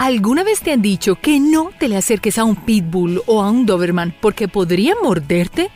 ¿Alguna 0.00 0.44
vez 0.44 0.62
te 0.62 0.72
han 0.72 0.80
dicho 0.80 1.16
que 1.16 1.38
no 1.40 1.72
te 1.78 1.86
le 1.86 1.98
acerques 1.98 2.38
a 2.38 2.44
un 2.44 2.56
pitbull 2.56 3.22
o 3.26 3.42
a 3.42 3.50
un 3.50 3.66
doberman 3.66 4.14
porque 4.18 4.48
podría 4.48 4.94
morderte? 5.02 5.68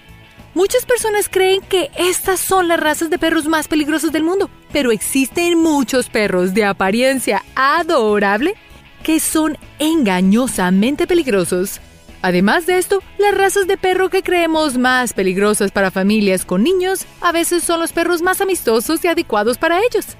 Muchas 0.54 0.86
personas 0.86 1.28
creen 1.28 1.60
que 1.60 1.90
estas 1.98 2.40
son 2.40 2.66
las 2.66 2.80
razas 2.80 3.10
de 3.10 3.18
perros 3.18 3.44
más 3.48 3.68
peligrosas 3.68 4.12
del 4.12 4.22
mundo, 4.22 4.48
pero 4.72 4.92
existen 4.92 5.58
muchos 5.58 6.08
perros 6.08 6.54
de 6.54 6.64
apariencia 6.64 7.44
adorable 7.54 8.54
que 9.02 9.20
son 9.20 9.58
engañosamente 9.78 11.06
peligrosos. 11.06 11.82
Además 12.22 12.64
de 12.64 12.78
esto, 12.78 13.02
las 13.18 13.36
razas 13.36 13.66
de 13.66 13.76
perro 13.76 14.08
que 14.08 14.22
creemos 14.22 14.78
más 14.78 15.12
peligrosas 15.12 15.70
para 15.70 15.90
familias 15.90 16.46
con 16.46 16.62
niños 16.62 17.04
a 17.20 17.30
veces 17.30 17.62
son 17.62 17.78
los 17.78 17.92
perros 17.92 18.22
más 18.22 18.40
amistosos 18.40 19.04
y 19.04 19.08
adecuados 19.08 19.58
para 19.58 19.80
ellos. 19.80 20.16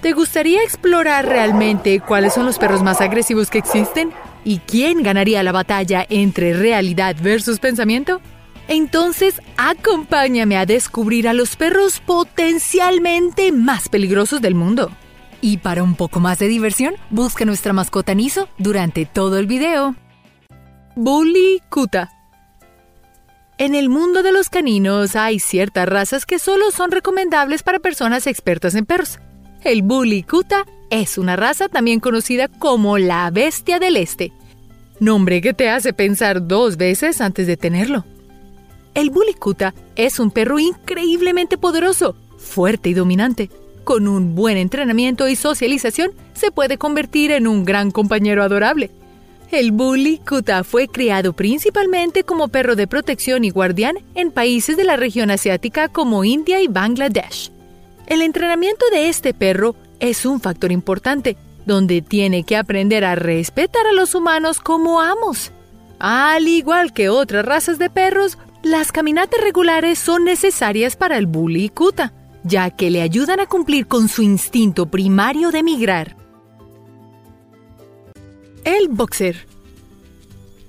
¿Te 0.00 0.12
gustaría 0.12 0.62
explorar 0.62 1.26
realmente 1.26 1.98
cuáles 1.98 2.34
son 2.34 2.46
los 2.46 2.58
perros 2.58 2.84
más 2.84 3.00
agresivos 3.00 3.50
que 3.50 3.58
existen? 3.58 4.12
¿Y 4.44 4.60
quién 4.60 5.02
ganaría 5.02 5.42
la 5.42 5.50
batalla 5.50 6.06
entre 6.08 6.52
realidad 6.52 7.16
versus 7.20 7.58
pensamiento? 7.58 8.20
Entonces, 8.68 9.40
acompáñame 9.56 10.56
a 10.56 10.66
descubrir 10.66 11.26
a 11.26 11.32
los 11.32 11.56
perros 11.56 11.98
potencialmente 11.98 13.50
más 13.50 13.88
peligrosos 13.88 14.40
del 14.40 14.54
mundo. 14.54 14.92
Y 15.40 15.56
para 15.56 15.82
un 15.82 15.96
poco 15.96 16.20
más 16.20 16.38
de 16.38 16.46
diversión, 16.46 16.94
busca 17.10 17.44
nuestra 17.44 17.72
mascota 17.72 18.14
Niso 18.14 18.48
durante 18.56 19.04
todo 19.04 19.36
el 19.36 19.48
video. 19.48 19.96
Bully 20.94 21.60
Kuta 21.70 22.12
En 23.56 23.74
el 23.74 23.88
mundo 23.88 24.22
de 24.22 24.30
los 24.30 24.48
caninos 24.48 25.16
hay 25.16 25.40
ciertas 25.40 25.88
razas 25.88 26.24
que 26.24 26.38
solo 26.38 26.70
son 26.70 26.92
recomendables 26.92 27.64
para 27.64 27.80
personas 27.80 28.28
expertas 28.28 28.76
en 28.76 28.86
perros. 28.86 29.18
El 29.64 29.82
Bully 29.82 30.22
Kuta 30.22 30.64
es 30.88 31.18
una 31.18 31.34
raza 31.34 31.68
también 31.68 32.00
conocida 32.00 32.48
como 32.48 32.96
la 32.96 33.28
bestia 33.30 33.78
del 33.78 33.96
este, 33.96 34.32
nombre 35.00 35.40
que 35.40 35.52
te 35.52 35.68
hace 35.68 35.92
pensar 35.92 36.46
dos 36.46 36.76
veces 36.76 37.20
antes 37.20 37.46
de 37.46 37.56
tenerlo. 37.56 38.04
El 38.94 39.10
Bully 39.10 39.34
Kuta 39.34 39.74
es 39.96 40.20
un 40.20 40.30
perro 40.30 40.58
increíblemente 40.58 41.58
poderoso, 41.58 42.14
fuerte 42.38 42.90
y 42.90 42.94
dominante. 42.94 43.50
Con 43.84 44.06
un 44.06 44.34
buen 44.34 44.56
entrenamiento 44.56 45.28
y 45.28 45.34
socialización 45.34 46.12
se 46.34 46.50
puede 46.52 46.78
convertir 46.78 47.32
en 47.32 47.46
un 47.46 47.64
gran 47.64 47.90
compañero 47.90 48.42
adorable. 48.42 48.90
El 49.50 49.72
Bully 49.72 50.18
Kuta 50.18 50.62
fue 50.62 50.88
criado 50.88 51.32
principalmente 51.32 52.22
como 52.22 52.48
perro 52.48 52.76
de 52.76 52.86
protección 52.86 53.44
y 53.44 53.50
guardián 53.50 53.98
en 54.14 54.30
países 54.30 54.76
de 54.76 54.84
la 54.84 54.96
región 54.96 55.30
asiática 55.30 55.88
como 55.88 56.22
India 56.22 56.60
y 56.60 56.68
Bangladesh. 56.68 57.50
El 58.08 58.22
entrenamiento 58.22 58.86
de 58.90 59.10
este 59.10 59.34
perro 59.34 59.76
es 60.00 60.24
un 60.24 60.40
factor 60.40 60.72
importante, 60.72 61.36
donde 61.66 62.00
tiene 62.00 62.42
que 62.42 62.56
aprender 62.56 63.04
a 63.04 63.14
respetar 63.14 63.86
a 63.86 63.92
los 63.92 64.14
humanos 64.14 64.60
como 64.60 65.02
amos. 65.02 65.52
Al 65.98 66.48
igual 66.48 66.94
que 66.94 67.10
otras 67.10 67.44
razas 67.44 67.78
de 67.78 67.90
perros, 67.90 68.38
las 68.62 68.92
caminatas 68.92 69.42
regulares 69.42 69.98
son 69.98 70.24
necesarias 70.24 70.96
para 70.96 71.18
el 71.18 71.26
bully 71.26 71.68
kuta, 71.68 72.14
ya 72.44 72.70
que 72.70 72.90
le 72.90 73.02
ayudan 73.02 73.40
a 73.40 73.46
cumplir 73.46 73.86
con 73.86 74.08
su 74.08 74.22
instinto 74.22 74.86
primario 74.86 75.50
de 75.50 75.62
migrar. 75.62 76.16
El 78.64 78.88
boxer. 78.88 79.46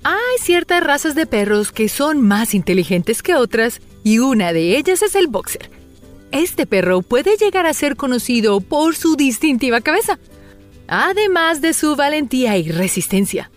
Hay 0.04 0.38
ciertas 0.42 0.84
razas 0.84 1.16
de 1.16 1.26
perros 1.26 1.72
que 1.72 1.88
son 1.88 2.20
más 2.20 2.54
inteligentes 2.54 3.24
que 3.24 3.36
otras 3.36 3.80
y 4.04 4.20
una 4.20 4.52
de 4.52 4.76
ellas 4.76 5.02
es 5.02 5.16
el 5.16 5.28
boxer 5.28 5.79
este 6.32 6.66
perro 6.66 7.02
puede 7.02 7.38
llegar 7.38 7.66
a 7.66 7.74
ser 7.74 7.96
conocido 7.96 8.62
por 8.62 8.96
su 8.96 9.16
distintiva 9.16 9.82
cabeza, 9.82 10.20
además 10.88 11.62
de 11.62 11.74
su 11.74 11.96
valentía 11.96 12.58
y 12.58 12.72
resistencia. 12.72 13.52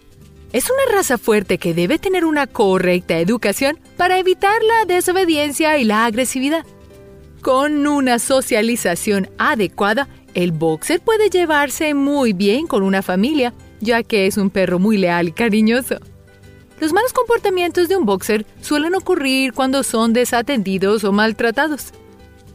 Es 0.53 0.65
una 0.65 0.97
raza 0.97 1.17
fuerte 1.17 1.59
que 1.59 1.75
debe 1.75 1.99
tener 1.99 2.25
una 2.25 2.47
correcta 2.47 3.19
educación 3.19 3.79
para 3.97 4.19
evitar 4.19 4.63
la 4.63 4.85
desobediencia 4.85 5.79
y 5.79 5.85
la 5.85 6.05
agresividad. 6.05 6.67
Con 7.41 7.87
una 7.87 8.19
socialización 8.19 9.31
adecuada, 9.39 10.09
el 10.35 10.53
boxer 10.53 11.01
puede 11.01 11.31
llevarse 11.31 11.95
muy 11.95 12.33
bien 12.33 12.67
con 12.67 12.83
una 12.83 13.03
familia, 13.03 13.53
ya 13.81 14.03
que 14.03 14.27
es 14.27 14.37
un 14.37 14.51
perro 14.51 14.79
muy 14.79 14.99
leal 14.99 15.29
y 15.29 15.33
cariñoso. 15.33 15.97
Los 16.81 16.93
malos 16.93 17.13
comportamientos 17.13 17.89
de 17.89 17.97
un 17.97 18.05
boxer 18.07 18.47
suelen 18.61 18.95
ocurrir 18.95 19.53
cuando 19.53 19.83
son 19.83 20.13
desatendidos 20.13 21.05
o 21.05 21.13
maltratados. 21.13 21.93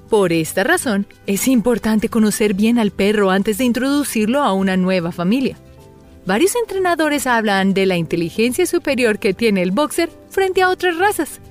Por 0.09 0.31
esta 0.31 0.63
razón, 0.63 1.05
es 1.25 1.47
importante 1.47 2.07
conocer 2.07 2.53
bien 2.53 2.79
al 2.79 2.91
perro 2.91 3.29
antes 3.29 3.57
de 3.57 3.65
introducirlo 3.65 4.41
a 4.41 4.53
una 4.53 4.77
nueva 4.77 5.11
familia. 5.11 5.57
Varios 6.25 6.55
entrenadores 6.55 7.27
hablan 7.27 7.73
de 7.73 7.85
la 7.85 7.97
inteligencia 7.97 8.65
superior 8.65 9.19
que 9.19 9.33
tiene 9.33 9.61
el 9.61 9.71
boxer 9.71 10.09
frente 10.29 10.61
a 10.61 10.69
otras 10.69 10.97
razas. 10.97 11.41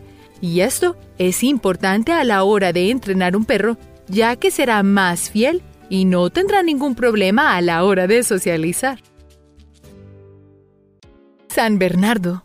Y 0.41 0.61
esto 0.61 0.97
es 1.19 1.43
importante 1.43 2.13
a 2.13 2.25
la 2.25 2.45
hora 2.45 2.73
de 2.73 2.91
entrenar 2.91 3.37
un 3.37 3.45
perro, 3.45 3.77
ya 4.09 4.37
que 4.37 4.51
será 4.51 4.83
más 4.83 5.31
fiel 5.31 5.63
y 5.89 6.05
no 6.05 6.31
tendrá 6.31 6.63
ningún 6.63 6.95
problema 6.95 7.57
a 7.57 7.61
la 7.61 7.85
hora 7.85 8.07
de 8.07 8.23
socializar. 8.23 9.01
San 11.49 11.79
Bernardo 11.79 12.45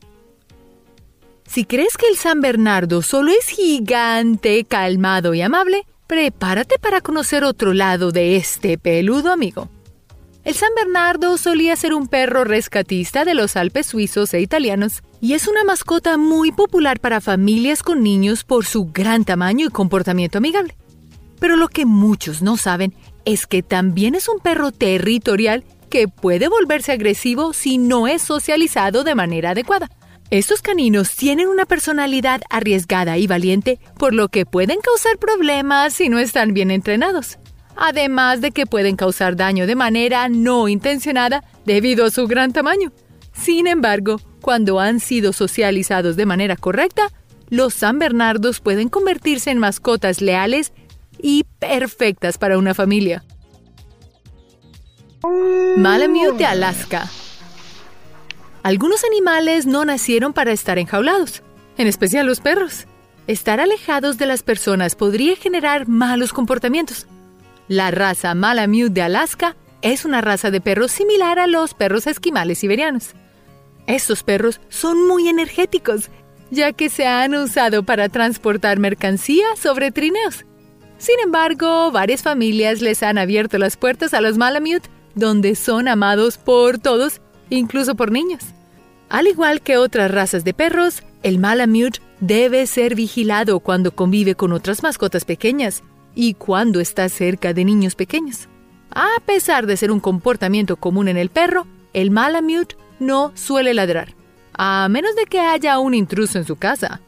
Si 1.46 1.66
crees 1.66 1.98
que 1.98 2.08
el 2.08 2.16
San 2.16 2.40
Bernardo 2.40 3.02
solo 3.02 3.32
es 3.32 3.48
gigante, 3.48 4.64
calmado 4.64 5.34
y 5.34 5.42
amable, 5.42 5.86
prepárate 6.12 6.78
para 6.78 7.00
conocer 7.00 7.46
otro 7.46 7.72
lado 7.72 8.12
de 8.12 8.36
este 8.36 8.78
peludo 8.78 9.32
amigo. 9.32 9.70
El 10.44 10.54
San 10.56 10.72
Bernardo 10.76 11.38
solía 11.38 11.74
ser 11.78 11.94
un 11.94 12.10
perro 12.10 12.44
rescatista 12.44 13.24
de 13.24 13.34
los 13.34 13.56
Alpes 13.56 13.86
suizos 13.86 14.34
e 14.34 14.42
italianos 14.42 15.04
y 15.22 15.36
es 15.36 15.48
una 15.48 15.64
mascota 15.64 16.18
muy 16.18 16.52
popular 16.52 17.00
para 17.00 17.22
familias 17.22 17.82
con 17.82 18.04
niños 18.04 18.44
por 18.44 18.66
su 18.66 18.92
gran 18.92 19.24
tamaño 19.24 19.68
y 19.68 19.70
comportamiento 19.70 20.40
amigable. 20.40 20.76
Pero 21.40 21.56
lo 21.56 21.70
que 21.70 21.86
muchos 21.86 22.42
no 22.42 22.58
saben 22.58 22.94
es 23.24 23.48
que 23.48 23.64
también 23.64 24.14
es 24.14 24.28
un 24.28 24.40
perro 24.40 24.74
territorial 24.74 25.64
que 25.90 26.10
puede 26.10 26.50
volverse 26.50 26.92
agresivo 26.92 27.54
si 27.54 27.78
no 27.78 28.10
es 28.10 28.22
socializado 28.22 29.06
de 29.06 29.16
manera 29.16 29.52
adecuada. 29.52 29.90
Estos 30.32 30.62
caninos 30.62 31.14
tienen 31.18 31.50
una 31.50 31.66
personalidad 31.66 32.40
arriesgada 32.50 33.18
y 33.18 33.28
valiente, 33.28 33.82
por 34.00 34.14
lo 34.14 34.30
que 34.30 34.46
pueden 34.46 34.80
causar 34.80 35.18
problemas 35.18 35.94
si 35.94 36.08
no 36.08 36.20
están 36.20 36.54
bien 36.54 36.72
entrenados. 36.72 37.38
Además 37.76 38.40
de 38.40 38.52
que 38.52 38.66
pueden 38.66 38.96
causar 38.96 39.36
daño 39.36 39.68
de 39.68 39.76
manera 39.76 40.30
no 40.30 40.70
intencionada 40.70 41.44
debido 41.66 42.06
a 42.06 42.12
su 42.12 42.28
gran 42.28 42.54
tamaño. 42.54 42.94
Sin 43.34 43.68
embargo, 43.68 44.22
cuando 44.40 44.80
han 44.80 45.02
sido 45.02 45.34
socializados 45.34 46.16
de 46.16 46.26
manera 46.26 46.56
correcta, 46.56 47.12
los 47.50 47.74
San 47.74 48.00
Bernardos 48.00 48.62
pueden 48.62 48.88
convertirse 48.88 49.52
en 49.52 49.58
mascotas 49.58 50.22
leales 50.22 50.72
y 51.22 51.44
perfectas 51.60 52.38
para 52.38 52.58
una 52.58 52.74
familia. 52.74 53.26
Malamute 55.76 56.46
Alaska 56.46 57.12
algunos 58.64 59.04
animales 59.04 59.66
no 59.66 59.86
nacieron 59.86 60.34
para 60.34 60.52
estar 60.52 60.78
enjaulados, 60.78 61.42
en 61.78 61.88
especial 61.88 62.28
los 62.28 62.42
perros. 62.42 62.86
Estar 63.26 63.60
alejados 63.60 64.18
de 64.18 64.28
las 64.28 64.44
personas 64.44 64.96
podría 64.96 65.36
generar 65.36 65.88
malos 65.88 66.32
comportamientos. 66.32 67.08
La 67.68 67.90
raza 67.90 68.36
Malamute 68.36 68.90
de 68.90 69.02
Alaska 69.02 69.56
es 69.82 70.06
una 70.06 70.22
raza 70.22 70.52
de 70.52 70.62
perros 70.62 70.92
similar 70.92 71.40
a 71.40 71.48
los 71.48 71.74
perros 71.74 72.06
esquimales 72.06 72.60
siberianos. 72.60 73.12
Estos 73.88 74.22
perros 74.22 74.62
son 74.70 75.08
muy 75.08 75.28
energéticos, 75.28 76.10
ya 76.52 76.72
que 76.72 76.90
se 76.90 77.08
han 77.08 77.34
usado 77.34 77.84
para 77.84 78.10
transportar 78.10 78.78
mercancía 78.78 79.46
sobre 79.56 79.92
trineos. 79.92 80.46
Sin 81.00 81.20
embargo, 81.24 81.92
varias 81.92 82.22
familias 82.22 82.82
les 82.82 83.02
han 83.02 83.18
abierto 83.18 83.58
las 83.58 83.76
puertas 83.76 84.14
a 84.14 84.22
los 84.22 84.38
Malamute, 84.38 84.88
donde 85.16 85.56
son 85.56 85.88
amados 85.88 86.38
por 86.38 86.78
todos 86.78 87.22
incluso 87.52 87.96
por 87.96 88.12
niños. 88.12 88.44
Al 89.12 89.28
igual 89.28 89.60
que 89.60 89.76
otras 89.76 90.10
razas 90.10 90.46
de 90.46 90.54
perros, 90.54 91.04
el 91.22 91.38
Malamute 91.38 92.00
debe 92.22 92.66
ser 92.66 92.96
vigilado 92.96 93.60
cuando 93.60 93.92
convive 93.92 94.36
con 94.36 94.54
otras 94.54 94.84
mascotas 94.84 95.26
pequeñas 95.26 95.84
y 96.16 96.36
cuando 96.36 96.80
está 96.80 97.10
cerca 97.10 97.54
de 97.54 97.66
niños 97.66 97.96
pequeños. 97.96 98.48
A 98.90 99.10
pesar 99.26 99.66
de 99.66 99.76
ser 99.76 99.92
un 99.92 100.00
comportamiento 100.00 100.78
común 100.78 101.10
en 101.10 101.18
el 101.18 101.30
perro, 101.30 101.68
el 101.92 102.10
Malamute 102.10 102.78
no 103.02 103.34
suele 103.36 103.74
ladrar, 103.74 104.16
a 104.54 104.88
menos 104.90 105.14
de 105.18 105.26
que 105.26 105.42
haya 105.42 105.78
un 105.80 105.94
intruso 105.94 106.38
en 106.38 106.46
su 106.46 106.56
casa. 106.56 107.02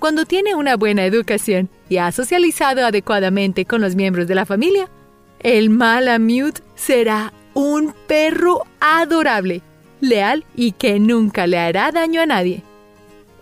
Cuando 0.00 0.24
tiene 0.24 0.56
una 0.56 0.74
buena 0.74 1.04
educación 1.04 1.70
y 1.88 1.98
ha 1.98 2.10
socializado 2.10 2.84
adecuadamente 2.84 3.66
con 3.66 3.80
los 3.80 3.94
miembros 3.94 4.26
de 4.26 4.34
la 4.34 4.46
familia, 4.46 4.88
el 5.38 5.70
Malamute 5.70 6.60
será 6.74 7.32
un 7.54 7.94
perro 8.08 8.64
adorable, 8.80 9.62
leal 10.00 10.44
y 10.54 10.72
que 10.72 10.98
nunca 10.98 11.46
le 11.46 11.58
hará 11.58 11.92
daño 11.92 12.20
a 12.20 12.26
nadie. 12.26 12.62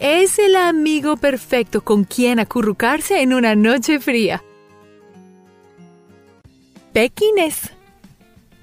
Es 0.01 0.39
el 0.39 0.55
amigo 0.55 1.17
perfecto 1.17 1.83
con 1.83 2.05
quien 2.05 2.39
acurrucarse 2.39 3.21
en 3.21 3.33
una 3.35 3.55
noche 3.55 3.99
fría. 3.99 4.43
Pequines. 6.93 7.73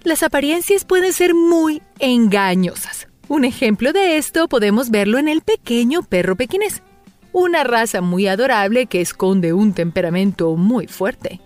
Las 0.04 0.24
apariencias 0.24 0.86
pueden 0.86 1.14
ser 1.14 1.34
muy 1.34 1.82
engañosas. 2.00 3.08
Un 3.28 3.44
ejemplo 3.44 3.92
de 3.92 4.18
esto 4.18 4.48
podemos 4.48 4.92
verlo 4.92 5.18
en 5.18 5.28
el 5.28 5.42
pequeño 5.42 6.04
perro 6.04 6.36
pequinés, 6.36 6.84
una 7.34 7.64
raza 7.64 8.02
muy 8.02 8.28
adorable 8.28 8.86
que 8.86 9.02
esconde 9.02 9.52
un 9.52 9.74
temperamento 9.74 10.56
muy 10.56 10.88
fuerte. 10.88 11.42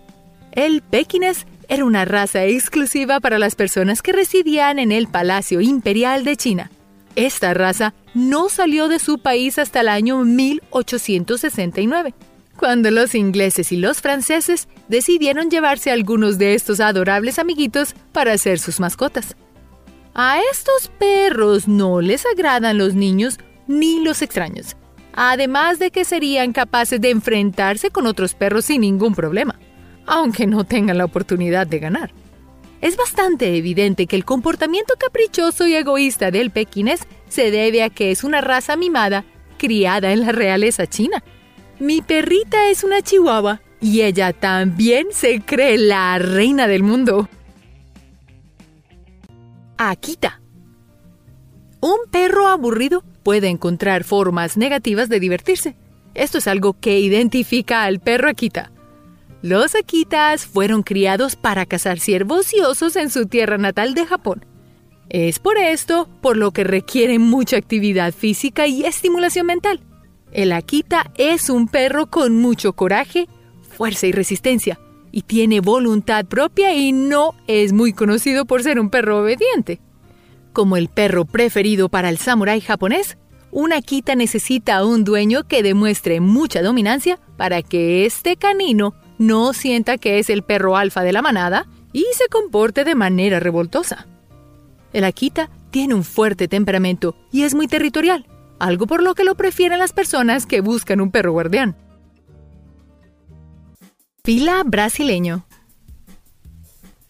El 0.52 0.82
pequinés 0.82 1.46
era 1.70 1.84
una 1.84 2.04
raza 2.04 2.44
exclusiva 2.44 3.20
para 3.20 3.38
las 3.38 3.54
personas 3.54 4.02
que 4.02 4.12
residían 4.12 4.80
en 4.80 4.90
el 4.90 5.06
Palacio 5.06 5.60
Imperial 5.60 6.24
de 6.24 6.36
China. 6.36 6.68
Esta 7.14 7.54
raza 7.54 7.94
no 8.12 8.48
salió 8.48 8.88
de 8.88 8.98
su 8.98 9.20
país 9.20 9.56
hasta 9.56 9.80
el 9.80 9.88
año 9.88 10.24
1869 10.24 12.12
cuando 12.56 12.90
los 12.90 13.14
ingleses 13.14 13.70
y 13.70 13.76
los 13.76 14.00
franceses 14.00 14.68
decidieron 14.88 15.48
llevarse 15.48 15.92
algunos 15.92 16.38
de 16.38 16.54
estos 16.54 16.80
adorables 16.80 17.38
amiguitos 17.38 17.94
para 18.12 18.36
ser 18.36 18.58
sus 18.58 18.80
mascotas. 18.80 19.36
A 20.12 20.40
estos 20.52 20.90
perros 20.98 21.68
no 21.68 22.00
les 22.00 22.26
agradan 22.26 22.78
los 22.78 22.94
niños 22.94 23.38
ni 23.68 24.02
los 24.02 24.22
extraños, 24.22 24.76
además 25.14 25.78
de 25.78 25.92
que 25.92 26.04
serían 26.04 26.52
capaces 26.52 27.00
de 27.00 27.10
enfrentarse 27.10 27.90
con 27.90 28.06
otros 28.06 28.34
perros 28.34 28.64
sin 28.64 28.80
ningún 28.80 29.14
problema, 29.14 29.58
aunque 30.06 30.46
no 30.46 30.64
tengan 30.64 30.98
la 30.98 31.04
oportunidad 31.04 31.66
de 31.66 31.78
ganar. 31.78 32.12
Es 32.80 32.96
bastante 32.96 33.56
evidente 33.56 34.06
que 34.06 34.16
el 34.16 34.24
comportamiento 34.24 34.94
caprichoso 34.98 35.66
y 35.66 35.74
egoísta 35.74 36.30
del 36.30 36.50
pequinés 36.50 37.00
se 37.28 37.50
debe 37.50 37.82
a 37.82 37.90
que 37.90 38.10
es 38.10 38.24
una 38.24 38.40
raza 38.40 38.76
mimada 38.76 39.24
criada 39.58 40.12
en 40.12 40.20
la 40.20 40.32
realeza 40.32 40.86
china 40.86 41.22
mi 41.80 42.02
perrita 42.02 42.68
es 42.68 42.84
una 42.84 43.00
chihuahua 43.00 43.62
y 43.80 44.02
ella 44.02 44.34
también 44.34 45.06
se 45.12 45.40
cree 45.40 45.78
la 45.78 46.18
reina 46.18 46.68
del 46.68 46.82
mundo. 46.82 47.26
Akita. 49.78 50.42
Un 51.80 51.96
perro 52.10 52.48
aburrido 52.48 53.02
puede 53.22 53.48
encontrar 53.48 54.04
formas 54.04 54.58
negativas 54.58 55.08
de 55.08 55.20
divertirse. 55.20 55.74
Esto 56.12 56.36
es 56.36 56.46
algo 56.46 56.78
que 56.78 57.00
identifica 57.00 57.84
al 57.84 57.98
perro 57.98 58.28
Akita. 58.28 58.70
Los 59.42 59.74
Akitas 59.74 60.44
fueron 60.44 60.82
criados 60.82 61.34
para 61.34 61.64
cazar 61.64 61.98
ciervos 61.98 62.52
y 62.52 62.60
osos 62.60 62.96
en 62.96 63.08
su 63.08 63.26
tierra 63.26 63.56
natal 63.56 63.94
de 63.94 64.04
Japón. 64.04 64.44
Es 65.08 65.38
por 65.38 65.56
esto 65.56 66.08
por 66.20 66.36
lo 66.36 66.50
que 66.50 66.62
requieren 66.62 67.22
mucha 67.22 67.56
actividad 67.56 68.12
física 68.12 68.66
y 68.66 68.84
estimulación 68.84 69.46
mental. 69.46 69.80
El 70.30 70.52
Akita 70.52 71.10
es 71.16 71.48
un 71.48 71.68
perro 71.68 72.08
con 72.08 72.36
mucho 72.36 72.74
coraje, 72.74 73.28
fuerza 73.62 74.06
y 74.06 74.12
resistencia, 74.12 74.78
y 75.10 75.22
tiene 75.22 75.60
voluntad 75.60 76.26
propia 76.26 76.74
y 76.74 76.92
no 76.92 77.34
es 77.46 77.72
muy 77.72 77.94
conocido 77.94 78.44
por 78.44 78.62
ser 78.62 78.78
un 78.78 78.90
perro 78.90 79.22
obediente. 79.22 79.80
Como 80.52 80.76
el 80.76 80.88
perro 80.88 81.24
preferido 81.24 81.88
para 81.88 82.10
el 82.10 82.18
samurái 82.18 82.60
japonés, 82.60 83.16
un 83.50 83.72
Akita 83.72 84.14
necesita 84.14 84.84
un 84.84 85.02
dueño 85.02 85.48
que 85.48 85.62
demuestre 85.62 86.20
mucha 86.20 86.62
dominancia 86.62 87.18
para 87.38 87.62
que 87.62 88.04
este 88.04 88.36
canino 88.36 88.94
no 89.20 89.52
sienta 89.52 89.98
que 89.98 90.18
es 90.18 90.30
el 90.30 90.42
perro 90.42 90.78
alfa 90.78 91.02
de 91.02 91.12
la 91.12 91.20
manada 91.20 91.66
y 91.92 92.06
se 92.14 92.26
comporte 92.28 92.84
de 92.84 92.94
manera 92.94 93.38
revoltosa. 93.38 94.06
El 94.94 95.04
Akita 95.04 95.50
tiene 95.70 95.92
un 95.92 96.04
fuerte 96.04 96.48
temperamento 96.48 97.14
y 97.30 97.42
es 97.42 97.54
muy 97.54 97.68
territorial 97.68 98.26
algo 98.58 98.86
por 98.86 99.02
lo 99.02 99.14
que 99.14 99.24
lo 99.24 99.34
prefieren 99.34 99.78
las 99.78 99.92
personas 99.92 100.46
que 100.46 100.62
buscan 100.62 101.00
un 101.02 101.10
perro 101.10 101.32
guardián. 101.32 101.76
Fila 104.24 104.62
brasileño. 104.64 105.46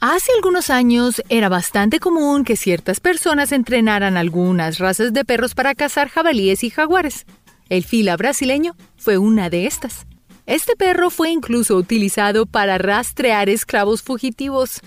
Hace 0.00 0.32
algunos 0.34 0.70
años 0.70 1.22
era 1.28 1.48
bastante 1.48 2.00
común 2.00 2.42
que 2.44 2.56
ciertas 2.56 2.98
personas 2.98 3.52
entrenaran 3.52 4.16
algunas 4.16 4.78
razas 4.78 5.12
de 5.12 5.24
perros 5.24 5.54
para 5.54 5.74
cazar 5.76 6.08
jabalíes 6.08 6.64
y 6.64 6.70
jaguares. 6.70 7.26
El 7.68 7.84
fila 7.84 8.16
brasileño 8.16 8.74
fue 8.96 9.16
una 9.18 9.48
de 9.48 9.66
estas. 9.66 10.06
Este 10.50 10.74
perro 10.74 11.10
fue 11.10 11.30
incluso 11.30 11.76
utilizado 11.76 12.44
para 12.44 12.76
rastrear 12.76 13.48
esclavos 13.48 14.02
fugitivos. 14.02 14.80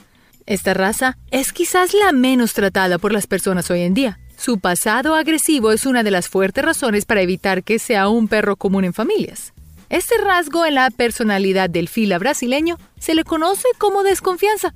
Esta 0.46 0.74
raza 0.74 1.18
es 1.32 1.54
quizás 1.54 1.94
la 1.94 2.12
menos 2.12 2.52
tratada 2.52 2.98
por 2.98 3.14
las 3.14 3.28
personas 3.28 3.72
hoy 3.72 3.84
en 3.84 3.94
día, 3.94 4.20
su 4.36 4.60
pasado 4.60 5.16
agresivo 5.16 5.72
es 5.72 5.86
una 5.86 6.04
de 6.04 6.12
las 6.12 6.28
fuertes 6.28 6.66
razones 6.66 7.06
para 7.06 7.22
evitar 7.22 7.64
que 7.64 7.80
sea 7.80 8.10
un 8.10 8.28
perro 8.28 8.58
común 8.58 8.84
en 8.84 8.94
familias. 8.94 9.54
Este 9.88 10.18
rasgo 10.18 10.66
en 10.66 10.76
la 10.76 10.90
personalidad 10.90 11.70
del 11.70 11.88
fila 11.88 12.20
brasileño 12.20 12.78
se 13.00 13.16
le 13.16 13.24
conoce 13.24 13.70
como 13.78 14.04
desconfianza, 14.04 14.74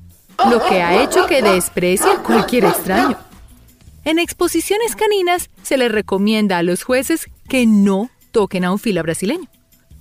lo 0.49 0.65
que 0.69 0.81
ha 0.81 1.03
hecho 1.03 1.27
que 1.27 1.41
desprecie 1.41 2.09
a 2.09 2.23
cualquier 2.23 2.63
extraño. 2.63 3.17
En 4.05 4.19
exposiciones 4.19 4.95
caninas 4.95 5.49
se 5.63 5.75
le 5.75 5.89
recomienda 5.89 6.59
a 6.59 6.63
los 6.63 6.83
jueces 6.83 7.25
que 7.49 7.65
no 7.65 8.09
toquen 8.31 8.63
a 8.63 8.71
un 8.71 8.79
fila 8.79 9.01
brasileño. 9.01 9.49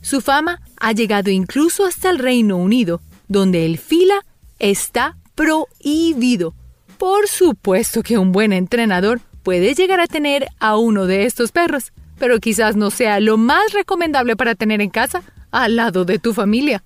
Su 0.07 0.21
fama 0.21 0.61
ha 0.79 0.93
llegado 0.93 1.33
incluso 1.33 1.85
hasta 1.85 2.11
el 2.11 2.21
Reino 2.21 2.59
Unido, 2.59 3.01
donde 3.27 3.67
el 3.67 3.77
fila 3.77 4.25
está 4.61 5.17
prohibido. 5.35 6.55
Por 6.97 7.27
supuesto 7.27 8.05
que 8.05 8.17
un 8.17 8.31
buen 8.31 8.53
entrenador 8.53 9.21
puedes 9.43 9.77
llegar 9.77 9.99
a 9.99 10.07
tener 10.07 10.47
a 10.61 10.77
uno 10.77 11.07
de 11.07 11.25
estos 11.25 11.51
perros, 11.51 11.93
pero 12.21 12.39
quizás 12.39 12.77
no 12.77 12.91
sea 12.91 13.19
lo 13.19 13.37
más 13.37 13.73
recomendable 13.73 14.37
para 14.37 14.55
tener 14.55 14.81
en 14.81 14.91
casa 14.91 15.25
al 15.51 15.75
lado 15.75 16.05
de 16.05 16.21
tu 16.21 16.33
familia, 16.35 16.85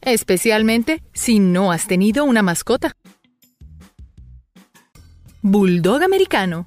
especialmente 0.00 1.02
si 1.12 1.40
no 1.40 1.70
has 1.70 1.86
tenido 1.86 2.24
una 2.24 2.40
mascota. 2.40 2.96
Bulldog 5.42 6.02
americano. 6.02 6.66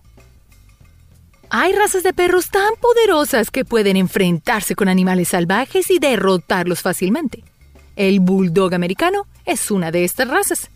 Hay 1.50 1.72
razas 1.72 2.04
de 2.04 2.12
perros 2.12 2.50
tan 2.50 2.74
poderosas 2.82 3.52
que 3.52 3.64
pueden 3.64 3.96
enfrentarse 3.96 4.76
con 4.76 4.90
animales 4.90 5.30
salvajes 5.30 5.90
y 5.90 5.98
derrotarlos 5.98 6.82
fácilmente. 6.82 7.44
El 7.96 8.20
Bulldog 8.20 8.74
americano 8.74 9.28
es 9.46 9.72
una 9.72 9.92
de 9.92 10.04
estas 10.04 10.28
razas. 10.28 10.70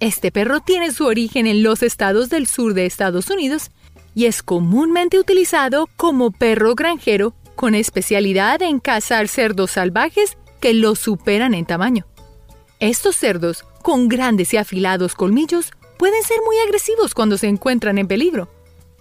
Este 0.00 0.32
perro 0.32 0.60
tiene 0.60 0.90
su 0.90 1.06
origen 1.06 1.46
en 1.46 1.62
los 1.62 1.84
estados 1.84 2.28
del 2.28 2.48
sur 2.48 2.74
de 2.74 2.86
Estados 2.86 3.30
Unidos 3.30 3.70
y 4.14 4.26
es 4.26 4.42
comúnmente 4.42 5.18
utilizado 5.18 5.88
como 5.96 6.32
perro 6.32 6.74
granjero 6.74 7.34
con 7.54 7.76
especialidad 7.76 8.62
en 8.62 8.80
cazar 8.80 9.28
cerdos 9.28 9.72
salvajes 9.72 10.36
que 10.60 10.74
lo 10.74 10.96
superan 10.96 11.54
en 11.54 11.66
tamaño. 11.66 12.06
Estos 12.80 13.16
cerdos, 13.16 13.64
con 13.82 14.08
grandes 14.08 14.54
y 14.54 14.56
afilados 14.56 15.14
colmillos, 15.14 15.70
pueden 15.98 16.22
ser 16.24 16.38
muy 16.44 16.56
agresivos 16.58 17.14
cuando 17.14 17.38
se 17.38 17.46
encuentran 17.46 17.98
en 17.98 18.08
peligro. 18.08 18.50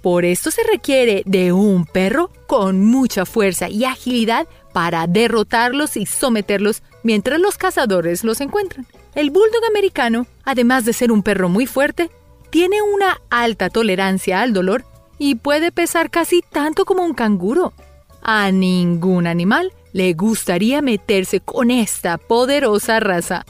Por 0.02 0.24
esto 0.24 0.52
se 0.52 0.64
requiere 0.64 1.24
de 1.26 1.52
un 1.52 1.86
perro 1.86 2.32
con 2.48 2.86
mucha 2.86 3.26
fuerza 3.26 3.70
y 3.70 3.84
agilidad 3.86 4.48
para 4.74 5.08
derrotarlos 5.08 5.98
y 5.98 6.06
someterlos 6.06 6.84
mientras 7.04 7.40
los 7.40 7.58
cazadores 7.58 8.24
los 8.24 8.40
encuentran. 8.40 8.88
El 9.16 9.32
bulldog 9.32 9.66
americano, 9.70 10.26
además 10.44 10.86
de 10.86 10.94
ser 10.94 11.12
un 11.12 11.24
perro 11.24 11.50
muy 11.50 11.66
fuerte, 11.66 12.10
tiene 12.50 12.82
una 12.82 13.20
alta 13.30 13.70
tolerancia 13.70 14.42
al 14.42 14.54
dolor 14.54 14.86
y 15.18 15.36
puede 15.36 15.72
pesar 15.72 16.10
casi 16.10 16.42
tanto 16.50 16.86
como 16.86 17.04
un 17.04 17.14
canguro. 17.14 17.74
A 18.22 18.52
ningún 18.52 19.28
animal 19.28 19.74
le 19.92 20.14
gustaría 20.14 20.82
meterse 20.82 21.40
con 21.42 21.72
esta 21.72 22.18
poderosa 22.18 23.00
raza. 23.00 23.46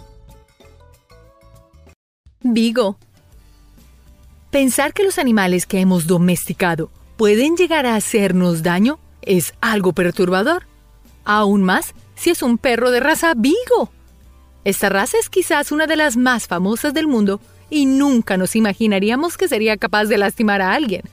Vigo. 2.41 2.97
Pensar 4.51 4.93
que 4.93 5.03
los 5.03 5.19
animales 5.19 5.67
que 5.67 5.79
hemos 5.79 6.07
domesticado 6.07 6.89
pueden 7.17 7.55
llegar 7.55 7.85
a 7.85 7.95
hacernos 7.95 8.63
daño 8.63 8.97
es 9.21 9.53
algo 9.61 9.93
perturbador. 9.93 10.63
Aún 11.23 11.61
más 11.61 11.93
si 12.15 12.31
es 12.31 12.41
un 12.41 12.57
perro 12.57 12.89
de 12.89 12.99
raza 12.99 13.33
Vigo. 13.37 13.91
Esta 14.63 14.89
raza 14.89 15.19
es 15.19 15.29
quizás 15.29 15.71
una 15.71 15.85
de 15.85 15.95
las 15.95 16.17
más 16.17 16.47
famosas 16.47 16.95
del 16.95 17.05
mundo 17.05 17.39
y 17.69 17.85
nunca 17.85 18.37
nos 18.37 18.55
imaginaríamos 18.55 19.37
que 19.37 19.47
sería 19.47 19.77
capaz 19.77 20.05
de 20.05 20.17
lastimar 20.17 20.63
a 20.63 20.73
alguien. 20.73 21.03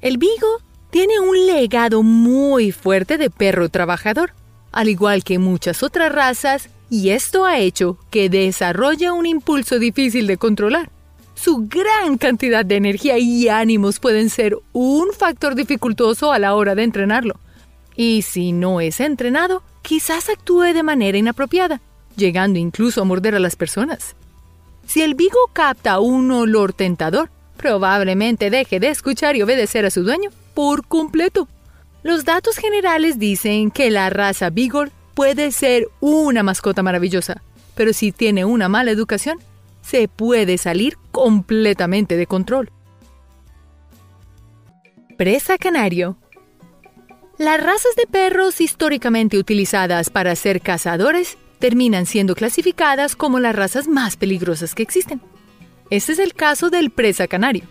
El 0.00 0.18
Vigo 0.18 0.60
tiene 0.90 1.20
un 1.20 1.46
legado 1.46 2.02
muy 2.02 2.72
fuerte 2.72 3.16
de 3.16 3.30
perro 3.30 3.68
trabajador, 3.68 4.32
al 4.72 4.88
igual 4.88 5.22
que 5.22 5.38
muchas 5.38 5.84
otras 5.84 6.10
razas, 6.10 6.68
y 6.90 7.10
esto 7.10 7.46
ha 7.46 7.60
hecho 7.60 7.96
que 8.10 8.28
desarrolle 8.28 9.12
un 9.12 9.24
impulso 9.24 9.78
difícil 9.78 10.26
de 10.26 10.36
controlar. 10.36 10.90
Su 11.42 11.66
gran 11.68 12.18
cantidad 12.18 12.64
de 12.64 12.76
energía 12.76 13.18
y 13.18 13.48
ánimos 13.48 13.98
pueden 13.98 14.30
ser 14.30 14.56
un 14.72 15.08
factor 15.12 15.56
dificultoso 15.56 16.30
a 16.30 16.38
la 16.38 16.54
hora 16.54 16.76
de 16.76 16.84
entrenarlo. 16.84 17.34
Y 17.96 18.22
si 18.22 18.52
no 18.52 18.80
es 18.80 19.00
entrenado, 19.00 19.64
quizás 19.82 20.28
actúe 20.28 20.72
de 20.72 20.84
manera 20.84 21.18
inapropiada, 21.18 21.80
llegando 22.14 22.60
incluso 22.60 23.02
a 23.02 23.04
morder 23.04 23.34
a 23.34 23.40
las 23.40 23.56
personas. 23.56 24.14
Si 24.86 25.02
el 25.02 25.16
Vigo 25.16 25.50
capta 25.52 25.98
un 25.98 26.30
olor 26.30 26.74
tentador, 26.74 27.28
probablemente 27.56 28.48
deje 28.48 28.78
de 28.78 28.90
escuchar 28.90 29.34
y 29.34 29.42
obedecer 29.42 29.84
a 29.84 29.90
su 29.90 30.04
dueño 30.04 30.30
por 30.54 30.86
completo. 30.86 31.48
Los 32.04 32.24
datos 32.24 32.56
generales 32.56 33.18
dicen 33.18 33.72
que 33.72 33.90
la 33.90 34.10
raza 34.10 34.50
Beagle 34.50 34.92
puede 35.14 35.50
ser 35.50 35.88
una 35.98 36.44
mascota 36.44 36.84
maravillosa, 36.84 37.42
pero 37.74 37.92
si 37.92 38.12
tiene 38.12 38.44
una 38.44 38.68
mala 38.68 38.92
educación, 38.92 39.40
se 39.82 40.08
puede 40.08 40.56
salir 40.58 40.96
completamente 41.10 42.16
de 42.16 42.26
control. 42.26 42.70
Presa 45.18 45.58
canario. 45.58 46.16
Las 47.38 47.62
razas 47.62 47.94
de 47.96 48.06
perros 48.06 48.60
históricamente 48.60 49.36
utilizadas 49.36 50.10
para 50.10 50.34
ser 50.36 50.60
cazadores 50.60 51.36
terminan 51.58 52.06
siendo 52.06 52.34
clasificadas 52.34 53.14
como 53.14 53.38
las 53.38 53.54
razas 53.54 53.86
más 53.86 54.16
peligrosas 54.16 54.74
que 54.74 54.82
existen. 54.82 55.20
Este 55.90 56.12
es 56.12 56.18
el 56.18 56.34
caso 56.34 56.70
del 56.70 56.90
presa 56.90 57.28
canario, 57.28 57.64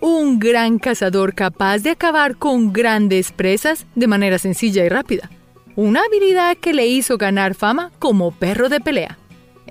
un 0.00 0.38
gran 0.38 0.78
cazador 0.78 1.34
capaz 1.34 1.78
de 1.78 1.90
acabar 1.90 2.36
con 2.36 2.72
grandes 2.72 3.32
presas 3.32 3.86
de 3.94 4.08
manera 4.08 4.38
sencilla 4.38 4.84
y 4.84 4.88
rápida, 4.88 5.30
una 5.76 6.02
habilidad 6.02 6.56
que 6.56 6.74
le 6.74 6.86
hizo 6.86 7.18
ganar 7.18 7.54
fama 7.54 7.92
como 7.98 8.32
perro 8.32 8.68
de 8.68 8.80
pelea. 8.80 9.16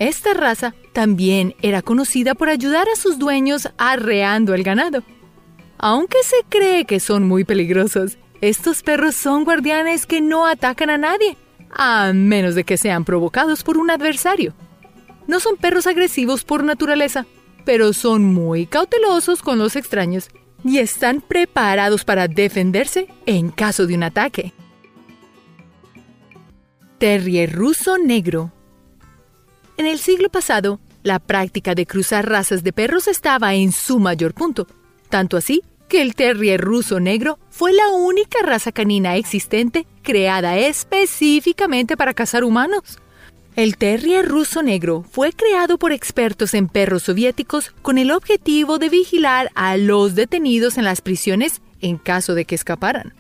Esta 0.02 0.34
raza 0.34 0.74
también 0.94 1.54
era 1.62 1.84
conocida 1.84 2.34
por 2.34 2.50
ayudar 2.50 2.88
a 2.90 2.96
sus 2.96 3.20
dueños 3.20 3.70
arreando 3.78 4.56
el 4.56 4.64
ganado. 4.64 5.04
Aunque 5.78 6.18
se 6.24 6.38
cree 6.50 6.86
que 6.86 7.00
son 7.00 7.28
muy 7.28 7.44
peligrosos, 7.44 8.18
estos 8.42 8.82
perros 8.82 9.14
son 9.14 9.44
guardianes 9.44 10.08
que 10.08 10.20
no 10.20 10.48
atacan 10.48 10.90
a 10.90 10.98
nadie, 10.98 11.38
a 11.70 12.14
menos 12.14 12.56
de 12.56 12.64
que 12.64 12.78
sean 12.78 13.06
provocados 13.06 13.62
por 13.62 13.78
un 13.78 13.92
adversario. 13.92 14.56
No 15.28 15.40
son 15.40 15.56
perros 15.56 15.86
agresivos 15.86 16.44
por 16.46 16.64
naturaleza, 16.64 17.28
pero 17.64 17.94
son 17.94 18.24
muy 18.24 18.66
cautelosos 18.66 19.44
con 19.44 19.60
los 19.60 19.76
extraños 19.76 20.32
y 20.64 20.80
están 20.80 21.22
preparados 21.22 22.06
para 22.06 22.28
defenderse 22.28 23.08
en 23.28 23.52
caso 23.52 23.86
de 23.86 23.94
un 23.94 24.02
ataque. 24.02 24.52
Terrier 26.98 27.56
ruso 27.56 28.00
negro. 28.00 28.52
En 29.82 29.88
el 29.88 29.98
siglo 29.98 30.30
pasado, 30.30 30.80
la 31.02 31.18
práctica 31.18 31.74
de 31.74 31.88
cruzar 31.88 32.30
razas 32.30 32.64
de 32.64 32.72
perros 32.72 33.08
estaba 33.08 33.56
en 33.56 33.72
su 33.72 33.98
mayor 33.98 34.36
punto, 34.36 34.68
tanto 35.10 35.38
así 35.38 35.64
que 35.90 36.04
el 36.04 36.14
terrier 36.14 36.62
ruso 36.62 37.00
negro 37.00 37.40
fue 37.50 37.74
la 37.74 37.90
única 37.90 38.44
raza 38.44 38.72
canina 38.72 39.16
existente 39.16 39.88
creada 40.04 40.56
específicamente 40.56 41.98
para 41.98 42.14
cazar 42.14 42.44
humanos. 42.44 43.00
El 43.56 43.76
terrier 43.76 44.28
ruso 44.28 44.62
negro 44.62 45.04
fue 45.12 45.34
creado 45.34 45.80
por 45.80 45.94
expertos 45.94 46.54
en 46.54 46.68
perros 46.68 47.02
soviéticos 47.02 47.72
con 47.82 47.98
el 47.98 48.12
objetivo 48.12 48.78
de 48.78 48.90
vigilar 48.90 49.50
a 49.56 49.78
los 49.78 50.14
detenidos 50.14 50.78
en 50.78 50.84
las 50.84 51.02
prisiones 51.02 51.60
en 51.80 51.98
caso 51.98 52.36
de 52.36 52.46
que 52.46 52.54
escaparan. 52.54 53.16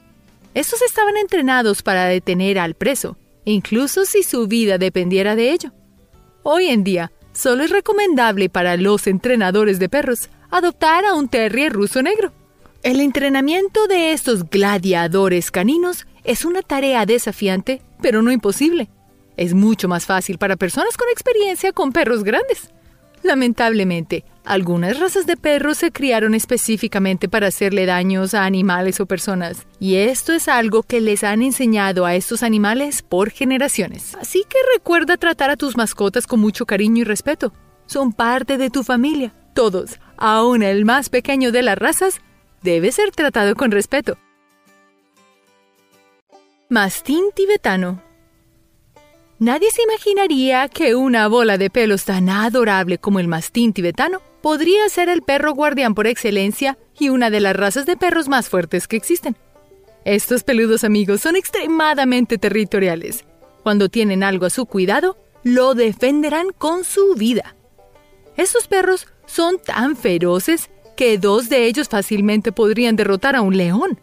Estos 0.53 0.83
estaban 0.83 1.17
entrenados 1.17 1.81
para 1.81 2.05
detener 2.05 2.59
al 2.59 2.75
preso, 2.75 3.17
incluso 3.45 4.05
si 4.05 4.21
su 4.21 4.45
vida 4.45 4.77
dependiera 4.77 5.35
de 5.35 5.53
ello. 5.53 5.71
Hoy 6.43 6.69
en 6.69 6.83
día, 6.83 7.11
solo 7.33 7.63
es 7.63 7.69
recomendable 7.69 8.49
para 8.49 8.75
los 8.75 9.05
entrenadores 9.05 9.77
de 9.77 9.89
perros 9.89 10.29
adoptar 10.49 11.05
a 11.05 11.13
un 11.13 11.29
terrier 11.29 11.71
ruso 11.71 12.01
negro. 12.01 12.31
El 12.81 12.99
entrenamiento 12.99 13.85
de 13.85 14.11
estos 14.11 14.49
gladiadores 14.49 15.51
caninos 15.51 16.07
es 16.23 16.43
una 16.43 16.63
tarea 16.63 17.05
desafiante, 17.05 17.83
pero 18.01 18.23
no 18.23 18.31
imposible. 18.31 18.89
Es 19.37 19.53
mucho 19.53 19.87
más 19.87 20.07
fácil 20.07 20.39
para 20.39 20.55
personas 20.55 20.97
con 20.97 21.07
experiencia 21.09 21.73
con 21.73 21.91
perros 21.91 22.23
grandes. 22.23 22.71
Lamentablemente, 23.23 24.25
algunas 24.43 24.99
razas 24.99 25.27
de 25.27 25.37
perros 25.37 25.77
se 25.77 25.91
criaron 25.91 26.33
específicamente 26.33 27.29
para 27.29 27.47
hacerle 27.47 27.85
daños 27.85 28.33
a 28.33 28.45
animales 28.45 28.99
o 28.99 29.05
personas, 29.05 29.67
y 29.79 29.95
esto 29.95 30.33
es 30.33 30.47
algo 30.47 30.81
que 30.81 31.01
les 31.01 31.23
han 31.23 31.43
enseñado 31.43 32.05
a 32.05 32.15
estos 32.15 32.41
animales 32.41 33.03
por 33.03 33.29
generaciones. 33.29 34.15
Así 34.15 34.43
que 34.49 34.57
recuerda 34.75 35.17
tratar 35.17 35.51
a 35.51 35.57
tus 35.57 35.77
mascotas 35.77 36.25
con 36.25 36.39
mucho 36.39 36.65
cariño 36.65 37.01
y 37.01 37.03
respeto. 37.03 37.53
Son 37.85 38.11
parte 38.13 38.57
de 38.57 38.69
tu 38.69 38.83
familia. 38.83 39.33
Todos, 39.53 39.99
aun 40.17 40.63
el 40.63 40.85
más 40.85 41.09
pequeño 41.09 41.51
de 41.51 41.61
las 41.61 41.77
razas, 41.77 42.21
debe 42.63 42.91
ser 42.91 43.11
tratado 43.11 43.55
con 43.55 43.69
respeto. 43.69 44.17
Mastín 46.69 47.25
tibetano 47.35 48.01
Nadie 49.41 49.71
se 49.71 49.81
imaginaría 49.81 50.69
que 50.69 50.93
una 50.93 51.27
bola 51.27 51.57
de 51.57 51.71
pelos 51.71 52.05
tan 52.05 52.29
adorable 52.29 52.99
como 52.99 53.19
el 53.19 53.27
mastín 53.27 53.73
tibetano 53.73 54.21
podría 54.39 54.87
ser 54.87 55.09
el 55.09 55.23
perro 55.23 55.55
guardián 55.55 55.95
por 55.95 56.05
excelencia 56.05 56.77
y 56.99 57.09
una 57.09 57.31
de 57.31 57.39
las 57.39 57.55
razas 57.55 57.87
de 57.87 57.97
perros 57.97 58.29
más 58.29 58.49
fuertes 58.49 58.87
que 58.87 58.97
existen. 58.97 59.35
Estos 60.05 60.43
peludos 60.43 60.83
amigos 60.83 61.21
son 61.21 61.35
extremadamente 61.35 62.37
territoriales. 62.37 63.25
Cuando 63.63 63.89
tienen 63.89 64.21
algo 64.21 64.45
a 64.45 64.51
su 64.51 64.67
cuidado, 64.67 65.17
lo 65.43 65.73
defenderán 65.73 66.49
con 66.55 66.83
su 66.83 67.15
vida. 67.15 67.55
Estos 68.37 68.67
perros 68.67 69.07
son 69.25 69.57
tan 69.57 69.97
feroces 69.97 70.69
que 70.95 71.17
dos 71.17 71.49
de 71.49 71.65
ellos 71.65 71.89
fácilmente 71.89 72.51
podrían 72.51 72.95
derrotar 72.95 73.35
a 73.35 73.41
un 73.41 73.57
león. 73.57 73.99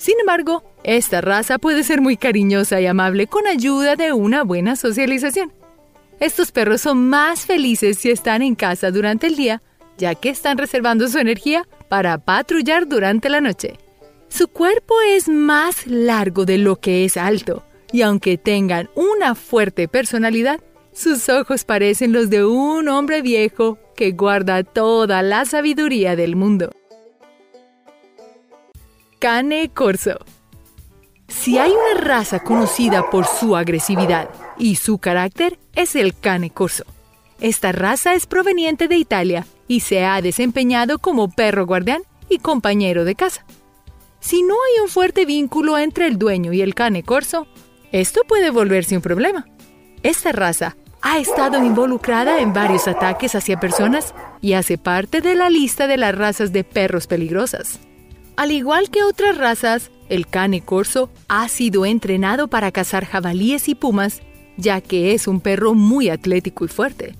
Sin 0.00 0.18
embargo, 0.18 0.64
esta 0.82 1.20
raza 1.20 1.58
puede 1.58 1.84
ser 1.84 2.00
muy 2.00 2.16
cariñosa 2.16 2.80
y 2.80 2.86
amable 2.86 3.26
con 3.26 3.46
ayuda 3.46 3.96
de 3.96 4.14
una 4.14 4.44
buena 4.44 4.74
socialización. 4.74 5.52
Estos 6.20 6.52
perros 6.52 6.80
son 6.80 7.10
más 7.10 7.44
felices 7.44 7.98
si 7.98 8.10
están 8.10 8.40
en 8.40 8.54
casa 8.54 8.90
durante 8.90 9.26
el 9.26 9.36
día, 9.36 9.60
ya 9.98 10.14
que 10.14 10.30
están 10.30 10.56
reservando 10.56 11.06
su 11.06 11.18
energía 11.18 11.68
para 11.90 12.16
patrullar 12.16 12.88
durante 12.88 13.28
la 13.28 13.42
noche. 13.42 13.74
Su 14.30 14.48
cuerpo 14.48 14.94
es 15.06 15.28
más 15.28 15.86
largo 15.86 16.46
de 16.46 16.56
lo 16.56 16.76
que 16.76 17.04
es 17.04 17.18
alto, 17.18 17.62
y 17.92 18.00
aunque 18.00 18.38
tengan 18.38 18.88
una 18.94 19.34
fuerte 19.34 19.86
personalidad, 19.86 20.60
sus 20.94 21.28
ojos 21.28 21.64
parecen 21.64 22.14
los 22.14 22.30
de 22.30 22.46
un 22.46 22.88
hombre 22.88 23.20
viejo 23.20 23.76
que 23.96 24.12
guarda 24.12 24.64
toda 24.64 25.20
la 25.20 25.44
sabiduría 25.44 26.16
del 26.16 26.36
mundo. 26.36 26.70
Cane 29.20 29.68
Corso. 29.68 30.16
Si 31.28 31.58
hay 31.58 31.72
una 31.72 32.00
raza 32.00 32.40
conocida 32.40 33.10
por 33.10 33.26
su 33.26 33.54
agresividad 33.54 34.30
y 34.58 34.76
su 34.76 34.96
carácter, 34.96 35.58
es 35.74 35.94
el 35.94 36.18
Cane 36.18 36.48
Corso. 36.48 36.84
Esta 37.38 37.70
raza 37.70 38.14
es 38.14 38.24
proveniente 38.26 38.88
de 38.88 38.96
Italia 38.96 39.46
y 39.68 39.80
se 39.80 40.06
ha 40.06 40.22
desempeñado 40.22 40.98
como 40.98 41.30
perro 41.30 41.66
guardián 41.66 42.00
y 42.30 42.38
compañero 42.38 43.04
de 43.04 43.14
casa. 43.14 43.44
Si 44.20 44.42
no 44.42 44.54
hay 44.54 44.80
un 44.80 44.88
fuerte 44.88 45.26
vínculo 45.26 45.76
entre 45.76 46.06
el 46.06 46.18
dueño 46.18 46.54
y 46.54 46.62
el 46.62 46.74
cane 46.74 47.02
corso, 47.02 47.46
esto 47.92 48.22
puede 48.26 48.48
volverse 48.48 48.96
un 48.96 49.02
problema. 49.02 49.46
Esta 50.02 50.32
raza 50.32 50.78
ha 51.02 51.18
estado 51.18 51.62
involucrada 51.62 52.40
en 52.40 52.54
varios 52.54 52.88
ataques 52.88 53.34
hacia 53.34 53.60
personas 53.60 54.14
y 54.40 54.54
hace 54.54 54.78
parte 54.78 55.20
de 55.20 55.34
la 55.34 55.50
lista 55.50 55.86
de 55.86 55.98
las 55.98 56.14
razas 56.14 56.54
de 56.54 56.64
perros 56.64 57.06
peligrosas. 57.06 57.80
Al 58.40 58.52
igual 58.52 58.88
que 58.88 59.02
otras 59.02 59.36
razas, 59.36 59.90
el 60.08 60.26
cane 60.26 60.62
corso 60.62 61.10
ha 61.28 61.46
sido 61.48 61.84
entrenado 61.84 62.48
para 62.48 62.72
cazar 62.72 63.04
jabalíes 63.04 63.68
y 63.68 63.74
pumas, 63.74 64.22
ya 64.56 64.80
que 64.80 65.12
es 65.12 65.28
un 65.28 65.42
perro 65.42 65.74
muy 65.74 66.08
atlético 66.08 66.64
y 66.64 66.68
fuerte. 66.68 67.14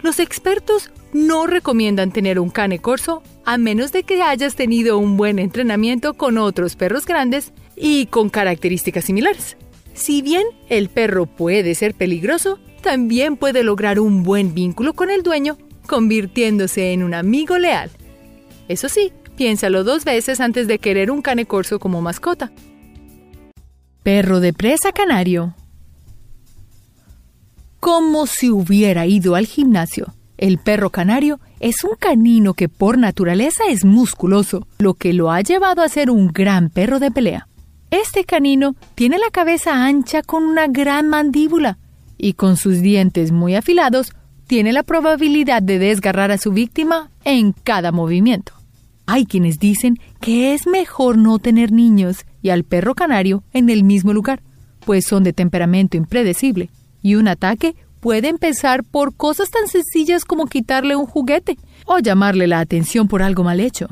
Los 0.00 0.20
expertos 0.20 0.92
no 1.12 1.48
recomiendan 1.48 2.12
tener 2.12 2.38
un 2.38 2.50
cane 2.50 2.78
corso 2.78 3.20
a 3.44 3.58
menos 3.58 3.90
de 3.90 4.04
que 4.04 4.22
hayas 4.22 4.54
tenido 4.54 4.96
un 4.98 5.16
buen 5.16 5.40
entrenamiento 5.40 6.14
con 6.14 6.38
otros 6.38 6.76
perros 6.76 7.04
grandes 7.04 7.52
y 7.74 8.06
con 8.06 8.30
características 8.30 9.06
similares. 9.06 9.56
Si 9.92 10.22
bien 10.22 10.44
el 10.68 10.88
perro 10.88 11.26
puede 11.26 11.74
ser 11.74 11.94
peligroso, 11.94 12.60
también 12.80 13.36
puede 13.36 13.64
lograr 13.64 13.98
un 13.98 14.22
buen 14.22 14.54
vínculo 14.54 14.92
con 14.92 15.10
el 15.10 15.24
dueño, 15.24 15.58
convirtiéndose 15.88 16.92
en 16.92 17.02
un 17.02 17.14
amigo 17.14 17.58
leal. 17.58 17.90
Eso 18.68 18.88
sí, 18.88 19.12
Piénsalo 19.40 19.84
dos 19.84 20.04
veces 20.04 20.38
antes 20.38 20.68
de 20.68 20.78
querer 20.78 21.10
un 21.10 21.22
cane 21.22 21.46
corso 21.46 21.78
como 21.78 22.02
mascota. 22.02 22.52
Perro 24.02 24.38
de 24.38 24.52
presa 24.52 24.92
canario. 24.92 25.54
Como 27.80 28.26
si 28.26 28.50
hubiera 28.50 29.06
ido 29.06 29.36
al 29.36 29.46
gimnasio. 29.46 30.12
El 30.36 30.58
perro 30.58 30.90
canario 30.90 31.40
es 31.58 31.84
un 31.84 31.96
canino 31.98 32.52
que 32.52 32.68
por 32.68 32.98
naturaleza 32.98 33.64
es 33.70 33.86
musculoso, 33.86 34.66
lo 34.76 34.92
que 34.92 35.14
lo 35.14 35.30
ha 35.30 35.40
llevado 35.40 35.80
a 35.80 35.88
ser 35.88 36.10
un 36.10 36.28
gran 36.28 36.68
perro 36.68 36.98
de 36.98 37.10
pelea. 37.10 37.48
Este 37.90 38.24
canino 38.24 38.76
tiene 38.94 39.16
la 39.16 39.30
cabeza 39.30 39.86
ancha 39.86 40.20
con 40.20 40.44
una 40.44 40.66
gran 40.66 41.08
mandíbula 41.08 41.78
y 42.18 42.34
con 42.34 42.58
sus 42.58 42.82
dientes 42.82 43.32
muy 43.32 43.54
afilados 43.54 44.12
tiene 44.46 44.74
la 44.74 44.82
probabilidad 44.82 45.62
de 45.62 45.78
desgarrar 45.78 46.30
a 46.30 46.36
su 46.36 46.52
víctima 46.52 47.10
en 47.24 47.52
cada 47.52 47.90
movimiento. 47.90 48.59
Hay 49.12 49.26
quienes 49.26 49.58
dicen 49.58 49.98
que 50.20 50.54
es 50.54 50.68
mejor 50.68 51.18
no 51.18 51.40
tener 51.40 51.72
niños 51.72 52.24
y 52.42 52.50
al 52.50 52.62
perro 52.62 52.94
canario 52.94 53.42
en 53.52 53.68
el 53.68 53.82
mismo 53.82 54.12
lugar, 54.12 54.40
pues 54.86 55.04
son 55.04 55.24
de 55.24 55.32
temperamento 55.32 55.96
impredecible, 55.96 56.70
y 57.02 57.16
un 57.16 57.26
ataque 57.26 57.74
puede 57.98 58.28
empezar 58.28 58.84
por 58.84 59.16
cosas 59.16 59.50
tan 59.50 59.66
sencillas 59.66 60.24
como 60.24 60.46
quitarle 60.46 60.94
un 60.94 61.06
juguete 61.06 61.58
o 61.86 61.98
llamarle 61.98 62.46
la 62.46 62.60
atención 62.60 63.08
por 63.08 63.20
algo 63.24 63.42
mal 63.42 63.58
hecho. 63.58 63.88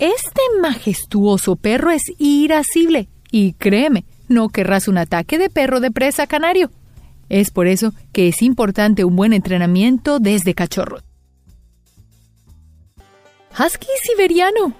Este 0.00 0.42
majestuoso 0.60 1.54
perro 1.54 1.92
es 1.92 2.02
irascible 2.18 3.08
y 3.30 3.52
créeme, 3.52 4.04
no 4.26 4.48
querrás 4.48 4.88
un 4.88 4.98
ataque 4.98 5.38
de 5.38 5.48
perro 5.48 5.78
de 5.78 5.92
presa 5.92 6.26
canario. 6.26 6.72
Es 7.28 7.52
por 7.52 7.68
eso 7.68 7.94
que 8.12 8.26
es 8.26 8.42
importante 8.42 9.04
un 9.04 9.14
buen 9.14 9.32
entrenamiento 9.32 10.18
desde 10.18 10.54
cachorro. 10.54 11.02
Husky 13.62 13.88
siberiano. 14.02 14.72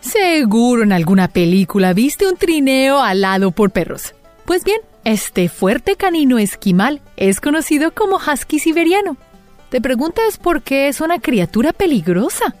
Seguro 0.00 0.84
en 0.84 0.92
alguna 0.92 1.28
película 1.28 1.92
viste 1.92 2.26
un 2.26 2.36
trineo 2.36 2.98
alado 2.98 3.50
por 3.50 3.72
perros. 3.72 4.14
Pues 4.46 4.64
bien, 4.64 4.80
este 5.04 5.50
fuerte 5.50 5.96
canino 5.96 6.38
esquimal 6.38 7.02
es 7.18 7.42
conocido 7.42 7.92
como 7.92 8.16
husky 8.16 8.58
siberiano. 8.58 9.18
¿Te 9.68 9.82
preguntas 9.82 10.38
por 10.38 10.62
qué 10.62 10.88
es 10.88 11.02
una 11.02 11.18
criatura 11.18 11.74
peligrosa? 11.74 12.54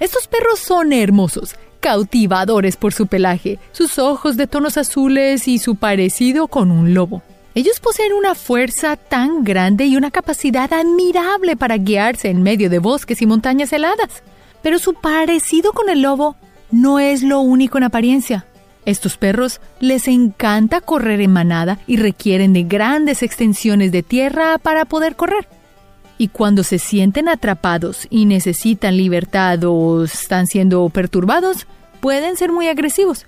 Estos 0.00 0.26
perros 0.26 0.58
son 0.58 0.94
hermosos, 0.94 1.56
cautivadores 1.80 2.76
por 2.76 2.94
su 2.94 3.08
pelaje, 3.08 3.58
sus 3.72 3.98
ojos 3.98 4.38
de 4.38 4.46
tonos 4.46 4.78
azules 4.78 5.48
y 5.48 5.58
su 5.58 5.76
parecido 5.76 6.48
con 6.48 6.70
un 6.70 6.94
lobo. 6.94 7.20
Ellos 7.54 7.78
poseen 7.78 8.14
una 8.14 8.34
fuerza 8.34 8.96
tan 8.96 9.44
grande 9.44 9.84
y 9.84 9.98
una 9.98 10.10
capacidad 10.10 10.72
admirable 10.72 11.56
para 11.56 11.76
guiarse 11.76 12.30
en 12.30 12.42
medio 12.42 12.70
de 12.70 12.78
bosques 12.78 13.20
y 13.20 13.26
montañas 13.26 13.70
heladas. 13.74 14.22
Pero 14.62 14.78
su 14.78 14.94
parecido 14.94 15.72
con 15.72 15.88
el 15.88 16.02
lobo 16.02 16.36
no 16.70 16.98
es 16.98 17.22
lo 17.22 17.40
único 17.40 17.78
en 17.78 17.84
apariencia. 17.84 18.46
Estos 18.84 19.16
perros 19.18 19.60
les 19.80 20.08
encanta 20.08 20.80
correr 20.80 21.20
en 21.20 21.32
manada 21.32 21.78
y 21.86 21.96
requieren 21.96 22.52
de 22.52 22.62
grandes 22.62 23.22
extensiones 23.22 23.92
de 23.92 24.02
tierra 24.02 24.58
para 24.58 24.84
poder 24.84 25.14
correr. 25.14 25.46
Y 26.16 26.28
cuando 26.28 26.64
se 26.64 26.78
sienten 26.78 27.28
atrapados 27.28 28.06
y 28.10 28.24
necesitan 28.24 28.96
libertad 28.96 29.62
o 29.64 30.04
están 30.04 30.46
siendo 30.46 30.88
perturbados, 30.88 31.66
pueden 32.00 32.36
ser 32.36 32.50
muy 32.50 32.68
agresivos. 32.68 33.26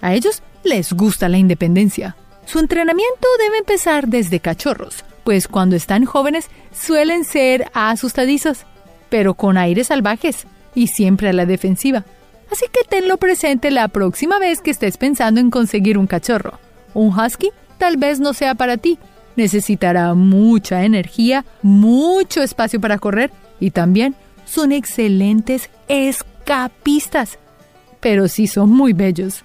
A 0.00 0.14
ellos 0.14 0.42
les 0.62 0.92
gusta 0.92 1.28
la 1.28 1.38
independencia. 1.38 2.14
Su 2.44 2.58
entrenamiento 2.58 3.28
debe 3.38 3.58
empezar 3.58 4.08
desde 4.08 4.40
cachorros, 4.40 5.04
pues 5.24 5.48
cuando 5.48 5.74
están 5.74 6.04
jóvenes 6.04 6.48
suelen 6.72 7.24
ser 7.24 7.70
asustadizos, 7.74 8.64
pero 9.08 9.34
con 9.34 9.56
aires 9.56 9.88
salvajes 9.88 10.46
y 10.78 10.86
siempre 10.86 11.28
a 11.28 11.32
la 11.32 11.44
defensiva. 11.44 12.04
Así 12.52 12.66
que 12.72 12.88
tenlo 12.88 13.16
presente 13.16 13.70
la 13.72 13.88
próxima 13.88 14.38
vez 14.38 14.60
que 14.60 14.70
estés 14.70 14.96
pensando 14.96 15.40
en 15.40 15.50
conseguir 15.50 15.98
un 15.98 16.06
cachorro. 16.06 16.58
Un 16.94 17.08
husky 17.08 17.50
tal 17.78 17.96
vez 17.96 18.20
no 18.20 18.32
sea 18.32 18.54
para 18.54 18.76
ti. 18.76 18.98
Necesitará 19.34 20.14
mucha 20.14 20.84
energía, 20.84 21.44
mucho 21.62 22.42
espacio 22.42 22.80
para 22.80 22.98
correr 22.98 23.32
y 23.58 23.72
también 23.72 24.14
son 24.46 24.70
excelentes 24.70 25.68
escapistas. 25.88 27.38
Pero 28.00 28.28
sí 28.28 28.46
son 28.46 28.70
muy 28.70 28.92
bellos. 28.92 29.44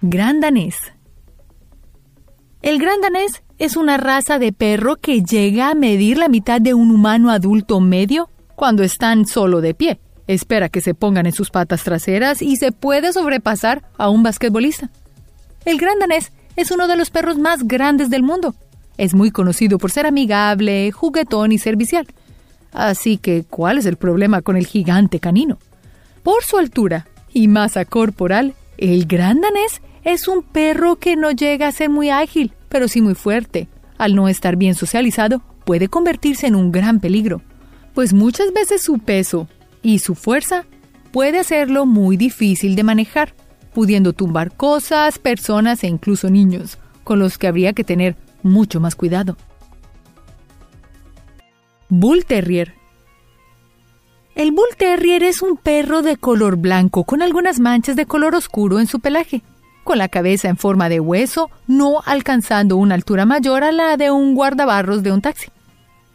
Gran 0.00 0.40
danés. 0.40 0.76
El 2.62 2.78
gran 2.78 3.00
danés 3.02 3.42
es 3.58 3.76
una 3.76 3.98
raza 3.98 4.38
de 4.38 4.52
perro 4.52 4.96
que 4.96 5.22
llega 5.22 5.70
a 5.70 5.74
medir 5.74 6.16
la 6.16 6.28
mitad 6.28 6.62
de 6.62 6.72
un 6.72 6.90
humano 6.90 7.30
adulto 7.30 7.80
medio 7.80 8.30
cuando 8.60 8.82
están 8.82 9.24
solo 9.24 9.62
de 9.62 9.72
pie 9.72 10.00
espera 10.26 10.68
que 10.68 10.82
se 10.82 10.92
pongan 10.92 11.24
en 11.24 11.32
sus 11.32 11.48
patas 11.48 11.82
traseras 11.82 12.42
y 12.42 12.56
se 12.56 12.72
puede 12.72 13.10
sobrepasar 13.10 13.82
a 13.96 14.10
un 14.10 14.22
basquetbolista. 14.22 14.90
El 15.64 15.78
gran 15.78 15.98
danés 15.98 16.30
es 16.56 16.70
uno 16.70 16.86
de 16.86 16.94
los 16.94 17.08
perros 17.08 17.38
más 17.38 17.66
grandes 17.66 18.10
del 18.10 18.22
mundo. 18.22 18.54
Es 18.98 19.14
muy 19.14 19.30
conocido 19.30 19.78
por 19.78 19.90
ser 19.90 20.04
amigable, 20.04 20.92
juguetón 20.92 21.52
y 21.52 21.58
servicial. 21.58 22.06
Así 22.70 23.16
que, 23.16 23.44
¿cuál 23.48 23.78
es 23.78 23.86
el 23.86 23.96
problema 23.96 24.42
con 24.42 24.58
el 24.58 24.66
gigante 24.66 25.20
canino? 25.20 25.56
Por 26.22 26.44
su 26.44 26.58
altura 26.58 27.06
y 27.32 27.48
masa 27.48 27.86
corporal, 27.86 28.52
el 28.76 29.06
gran 29.06 29.40
danés 29.40 29.80
es 30.04 30.28
un 30.28 30.42
perro 30.42 30.96
que 30.96 31.16
no 31.16 31.30
llega 31.30 31.66
a 31.66 31.72
ser 31.72 31.88
muy 31.88 32.10
ágil, 32.10 32.52
pero 32.68 32.88
sí 32.88 33.00
muy 33.00 33.14
fuerte. 33.14 33.68
Al 33.96 34.14
no 34.14 34.28
estar 34.28 34.56
bien 34.56 34.74
socializado, 34.74 35.40
puede 35.64 35.88
convertirse 35.88 36.46
en 36.46 36.56
un 36.56 36.72
gran 36.72 37.00
peligro, 37.00 37.40
pues 37.94 38.12
muchas 38.12 38.52
veces 38.52 38.82
su 38.82 38.98
peso 38.98 39.48
y 39.82 39.98
su 39.98 40.14
fuerza 40.14 40.64
puede 41.12 41.38
hacerlo 41.38 41.86
muy 41.86 42.16
difícil 42.16 42.76
de 42.76 42.84
manejar, 42.84 43.34
pudiendo 43.74 44.12
tumbar 44.12 44.56
cosas, 44.56 45.18
personas 45.18 45.82
e 45.84 45.88
incluso 45.88 46.30
niños, 46.30 46.78
con 47.04 47.18
los 47.18 47.38
que 47.38 47.46
habría 47.46 47.72
que 47.72 47.84
tener 47.84 48.16
mucho 48.42 48.80
más 48.80 48.94
cuidado. 48.94 49.36
Bull 51.88 52.24
Terrier 52.24 52.74
El 54.36 54.52
Bull 54.52 54.76
Terrier 54.76 55.24
es 55.24 55.42
un 55.42 55.56
perro 55.56 56.02
de 56.02 56.16
color 56.16 56.56
blanco 56.56 57.04
con 57.04 57.20
algunas 57.20 57.58
manchas 57.58 57.96
de 57.96 58.06
color 58.06 58.34
oscuro 58.34 58.78
en 58.78 58.86
su 58.86 59.00
pelaje, 59.00 59.42
con 59.82 59.98
la 59.98 60.08
cabeza 60.08 60.48
en 60.48 60.56
forma 60.56 60.88
de 60.88 61.00
hueso, 61.00 61.50
no 61.66 62.00
alcanzando 62.06 62.76
una 62.76 62.94
altura 62.94 63.26
mayor 63.26 63.64
a 63.64 63.72
la 63.72 63.96
de 63.96 64.12
un 64.12 64.34
guardabarros 64.34 65.02
de 65.02 65.10
un 65.10 65.20
taxi. 65.20 65.48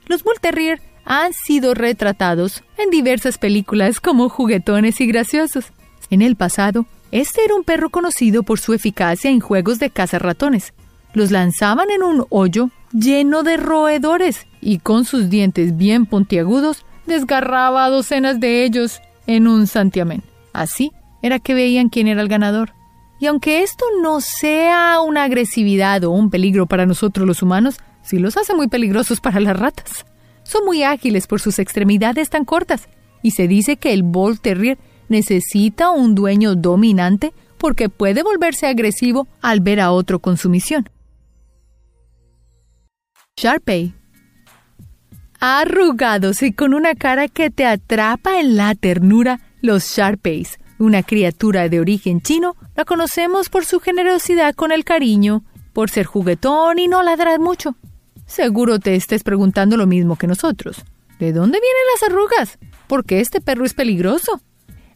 Los 0.07 0.23
Bull 0.23 0.39
Terrier 0.39 0.79
han 1.05 1.33
sido 1.33 1.73
retratados 1.73 2.63
en 2.77 2.89
diversas 2.89 3.37
películas 3.37 4.01
como 4.01 4.27
juguetones 4.27 4.99
y 4.99 5.05
graciosos. 5.05 5.65
En 6.09 6.21
el 6.21 6.35
pasado, 6.35 6.85
este 7.11 7.45
era 7.45 7.55
un 7.55 7.63
perro 7.63 7.89
conocido 7.89 8.43
por 8.43 8.59
su 8.59 8.73
eficacia 8.73 9.29
en 9.29 9.39
juegos 9.39 9.79
de 9.79 9.91
caza 9.91 10.19
ratones. 10.19 10.73
Los 11.13 11.31
lanzaban 11.31 11.91
en 11.91 12.03
un 12.03 12.25
hoyo 12.29 12.69
lleno 12.91 13.43
de 13.43 13.57
roedores 13.57 14.47
y 14.59 14.79
con 14.79 15.05
sus 15.05 15.29
dientes 15.29 15.77
bien 15.77 16.05
puntiagudos 16.05 16.85
desgarraba 17.05 17.85
a 17.85 17.89
docenas 17.89 18.39
de 18.39 18.65
ellos 18.65 18.99
en 19.27 19.47
un 19.47 19.67
santiamén. 19.67 20.23
Así 20.53 20.91
era 21.21 21.39
que 21.39 21.53
veían 21.53 21.89
quién 21.89 22.07
era 22.07 22.21
el 22.21 22.27
ganador. 22.27 22.73
Y 23.19 23.27
aunque 23.27 23.63
esto 23.63 23.85
no 24.01 24.19
sea 24.21 24.99
una 24.99 25.23
agresividad 25.23 26.03
o 26.03 26.11
un 26.11 26.29
peligro 26.29 26.65
para 26.65 26.85
nosotros 26.85 27.25
los 27.25 27.41
humanos, 27.41 27.77
sí 28.01 28.19
los 28.19 28.35
hace 28.37 28.53
muy 28.53 28.67
peligrosos 28.67 29.21
para 29.21 29.39
las 29.39 29.57
ratas. 29.57 30.05
Son 30.45 30.63
muy 30.63 30.84
ágiles 30.84 31.27
por 31.27 31.41
sus 31.41 31.60
extremidades 31.60 32.29
tan 32.29 32.45
cortas 32.45 32.88
y 33.21 33.31
se 33.31 33.47
dice 33.47 33.75
que 33.75 33.91
el 33.91 34.03
Bull 34.03 34.39
Terrier 34.39 34.77
necesita 35.10 35.89
un 35.89 36.15
dueño 36.15 36.55
dominante 36.55 37.34
porque 37.58 37.89
puede 37.89 38.23
volverse 38.23 38.67
agresivo 38.67 39.27
al 39.41 39.60
ver 39.60 39.79
a 39.79 39.91
otro 39.91 40.19
con 40.19 40.38
sumisión. 40.38 40.88
Sharpei 43.38 43.93
Arrugados 45.39 46.41
y 46.43 46.53
con 46.53 46.73
una 46.73 46.95
cara 46.95 47.27
que 47.27 47.49
te 47.49 47.65
atrapa 47.65 48.39
en 48.39 48.55
la 48.55 48.73
ternura, 48.75 49.41
los 49.62 49.84
Sharpeis, 49.84 50.60
una 50.79 51.03
criatura 51.03 51.67
de 51.69 51.79
origen 51.79 52.21
chino, 52.21 52.55
la 52.75 52.86
conocemos 52.86 53.49
por 53.49 53.65
su 53.65 53.79
generosidad 53.79 54.55
con 54.55 54.71
el 54.71 54.86
cariño, 54.86 55.43
por 55.73 55.89
ser 55.89 56.05
juguetón 56.05 56.79
y 56.79 56.88
no 56.88 57.03
ladrar 57.03 57.39
mucho. 57.39 57.75
Seguro 58.25 58.79
te 58.79 58.95
estés 58.95 59.23
preguntando 59.23 59.77
lo 59.77 59.85
mismo 59.85 60.15
que 60.15 60.27
nosotros. 60.27 60.83
¿De 61.19 61.31
dónde 61.31 61.59
vienen 61.59 61.83
las 61.93 62.09
arrugas? 62.09 62.59
¿Por 62.88 63.05
qué 63.05 63.21
este 63.21 63.39
perro 63.39 63.65
es 63.65 63.73
peligroso? 63.73 64.41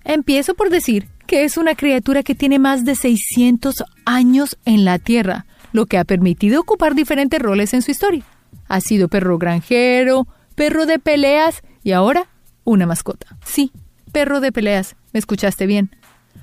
Empiezo 0.04 0.56
por 0.56 0.70
decir 0.70 1.08
que 1.28 1.44
es 1.44 1.58
una 1.58 1.76
criatura 1.76 2.24
que 2.24 2.36
tiene 2.36 2.58
más 2.58 2.86
de 2.86 2.96
600 2.96 3.84
años 4.06 4.58
en 4.66 4.84
la 4.84 4.98
Tierra, 4.98 5.46
lo 5.72 5.86
que 5.86 5.98
ha 5.98 6.04
permitido 6.04 6.60
ocupar 6.60 6.96
diferentes 6.96 7.40
roles 7.40 7.74
en 7.74 7.84
su 7.84 7.92
historia. 7.92 8.24
Ha 8.68 8.82
sido 8.82 9.08
perro 9.08 9.38
granjero, 9.38 10.28
perro 10.56 10.88
de 10.88 10.98
peleas 10.98 11.62
y 11.84 11.92
ahora 11.92 12.28
una 12.64 12.88
mascota. 12.88 13.38
Sí, 13.46 13.72
perro 14.12 14.40
de 14.40 14.52
peleas. 14.52 14.96
¿Me 15.14 15.20
escuchaste 15.20 15.68
bien? 15.68 15.92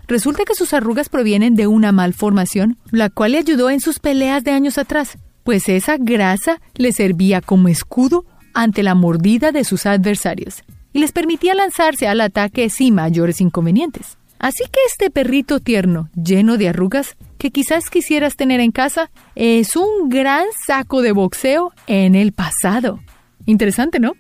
Resulta 0.06 0.44
que 0.44 0.54
sus 0.54 0.72
arrugas 0.72 1.08
provienen 1.08 1.56
de 1.56 1.66
una 1.66 1.90
malformación, 1.90 2.78
la 2.92 3.10
cual 3.10 3.32
le 3.32 3.38
ayudó 3.38 3.70
en 3.70 3.80
sus 3.80 3.98
peleas 3.98 4.44
de 4.44 4.52
años 4.52 4.78
atrás 4.78 5.18
pues 5.46 5.68
esa 5.68 5.96
grasa 5.96 6.60
le 6.74 6.90
servía 6.90 7.40
como 7.40 7.68
escudo 7.68 8.26
ante 8.52 8.82
la 8.82 8.96
mordida 8.96 9.52
de 9.52 9.62
sus 9.62 9.86
adversarios 9.86 10.64
y 10.92 10.98
les 10.98 11.12
permitía 11.12 11.54
lanzarse 11.54 12.08
al 12.08 12.20
ataque 12.20 12.68
sin 12.68 12.96
mayores 12.96 13.40
inconvenientes. 13.40 14.18
Así 14.40 14.64
que 14.64 14.80
este 14.90 15.08
perrito 15.08 15.60
tierno, 15.60 16.10
lleno 16.20 16.58
de 16.58 16.68
arrugas, 16.68 17.16
que 17.38 17.52
quizás 17.52 17.90
quisieras 17.90 18.34
tener 18.34 18.58
en 18.58 18.72
casa, 18.72 19.10
es 19.36 19.76
un 19.76 20.08
gran 20.08 20.46
saco 20.66 21.00
de 21.00 21.12
boxeo 21.12 21.70
en 21.86 22.16
el 22.16 22.32
pasado. 22.32 22.98
Interesante, 23.46 24.00
¿no? 24.00 24.14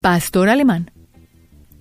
Pastor 0.00 0.48
alemán. 0.48 0.90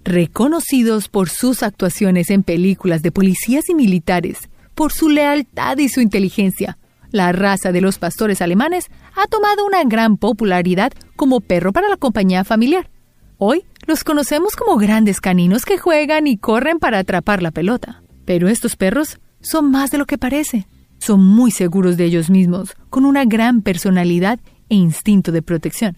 Reconocidos 0.03 1.07
por 1.07 1.29
sus 1.29 1.63
actuaciones 1.63 2.29
en 2.29 2.43
películas 2.43 3.01
de 3.03 3.13
policías 3.13 3.69
y 3.69 3.73
militares, 3.73 4.49
por 4.75 4.91
su 4.91 5.07
lealtad 5.09 5.77
y 5.77 5.87
su 5.87 6.01
inteligencia, 6.01 6.77
la 7.11 7.31
raza 7.31 7.71
de 7.71 7.81
los 7.81 7.97
pastores 7.97 8.41
alemanes 8.41 8.89
ha 9.15 9.27
tomado 9.27 9.65
una 9.65 9.83
gran 9.83 10.17
popularidad 10.17 10.91
como 11.15 11.39
perro 11.39 11.73
para 11.73 11.89
la 11.89 11.97
compañía 11.97 12.43
familiar. 12.43 12.89
Hoy 13.37 13.63
los 13.87 14.03
conocemos 14.03 14.55
como 14.55 14.77
grandes 14.77 15.21
caninos 15.21 15.65
que 15.65 15.77
juegan 15.77 16.27
y 16.27 16.37
corren 16.37 16.79
para 16.79 16.99
atrapar 16.99 17.41
la 17.41 17.51
pelota. 17.51 18.03
Pero 18.25 18.47
estos 18.47 18.75
perros 18.75 19.19
son 19.41 19.71
más 19.71 19.91
de 19.91 19.97
lo 19.97 20.05
que 20.05 20.17
parece. 20.17 20.67
Son 20.99 21.23
muy 21.23 21.49
seguros 21.51 21.97
de 21.97 22.05
ellos 22.05 22.29
mismos, 22.29 22.75
con 22.89 23.05
una 23.05 23.25
gran 23.25 23.61
personalidad 23.61 24.39
e 24.67 24.75
instinto 24.75 25.31
de 25.31 25.41
protección. 25.41 25.95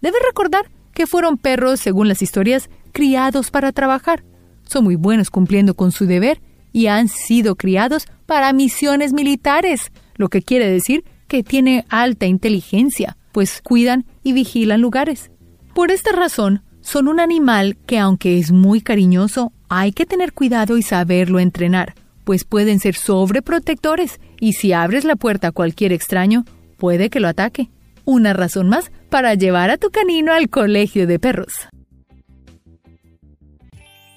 Debes 0.00 0.20
recordar 0.26 0.70
que 0.94 1.06
fueron 1.06 1.36
perros, 1.36 1.78
según 1.80 2.08
las 2.08 2.22
historias, 2.22 2.70
criados 2.92 3.50
para 3.50 3.72
trabajar. 3.72 4.24
Son 4.64 4.82
muy 4.82 4.96
buenos 4.96 5.30
cumpliendo 5.30 5.74
con 5.74 5.92
su 5.92 6.06
deber 6.06 6.40
y 6.72 6.86
han 6.86 7.08
sido 7.08 7.56
criados 7.56 8.06
para 8.26 8.52
misiones 8.52 9.12
militares, 9.12 9.92
lo 10.18 10.28
que 10.28 10.42
quiere 10.42 10.70
decir 10.70 11.04
que 11.26 11.42
tiene 11.42 11.86
alta 11.88 12.26
inteligencia, 12.26 13.16
pues 13.32 13.62
cuidan 13.62 14.04
y 14.22 14.32
vigilan 14.34 14.82
lugares. 14.82 15.30
Por 15.74 15.90
esta 15.90 16.12
razón, 16.12 16.62
son 16.80 17.08
un 17.08 17.20
animal 17.20 17.76
que 17.86 17.98
aunque 17.98 18.38
es 18.38 18.50
muy 18.52 18.80
cariñoso, 18.80 19.52
hay 19.68 19.92
que 19.92 20.06
tener 20.06 20.32
cuidado 20.32 20.76
y 20.76 20.82
saberlo 20.82 21.38
entrenar, 21.38 21.94
pues 22.24 22.44
pueden 22.44 22.80
ser 22.80 22.94
sobreprotectores 22.94 24.20
y 24.40 24.54
si 24.54 24.72
abres 24.72 25.04
la 25.04 25.16
puerta 25.16 25.48
a 25.48 25.52
cualquier 25.52 25.92
extraño, 25.92 26.44
puede 26.76 27.10
que 27.10 27.20
lo 27.20 27.28
ataque. 27.28 27.70
Una 28.04 28.32
razón 28.32 28.68
más 28.68 28.90
para 29.10 29.34
llevar 29.34 29.70
a 29.70 29.76
tu 29.76 29.90
canino 29.90 30.32
al 30.32 30.48
colegio 30.48 31.06
de 31.06 31.18
perros. 31.18 31.52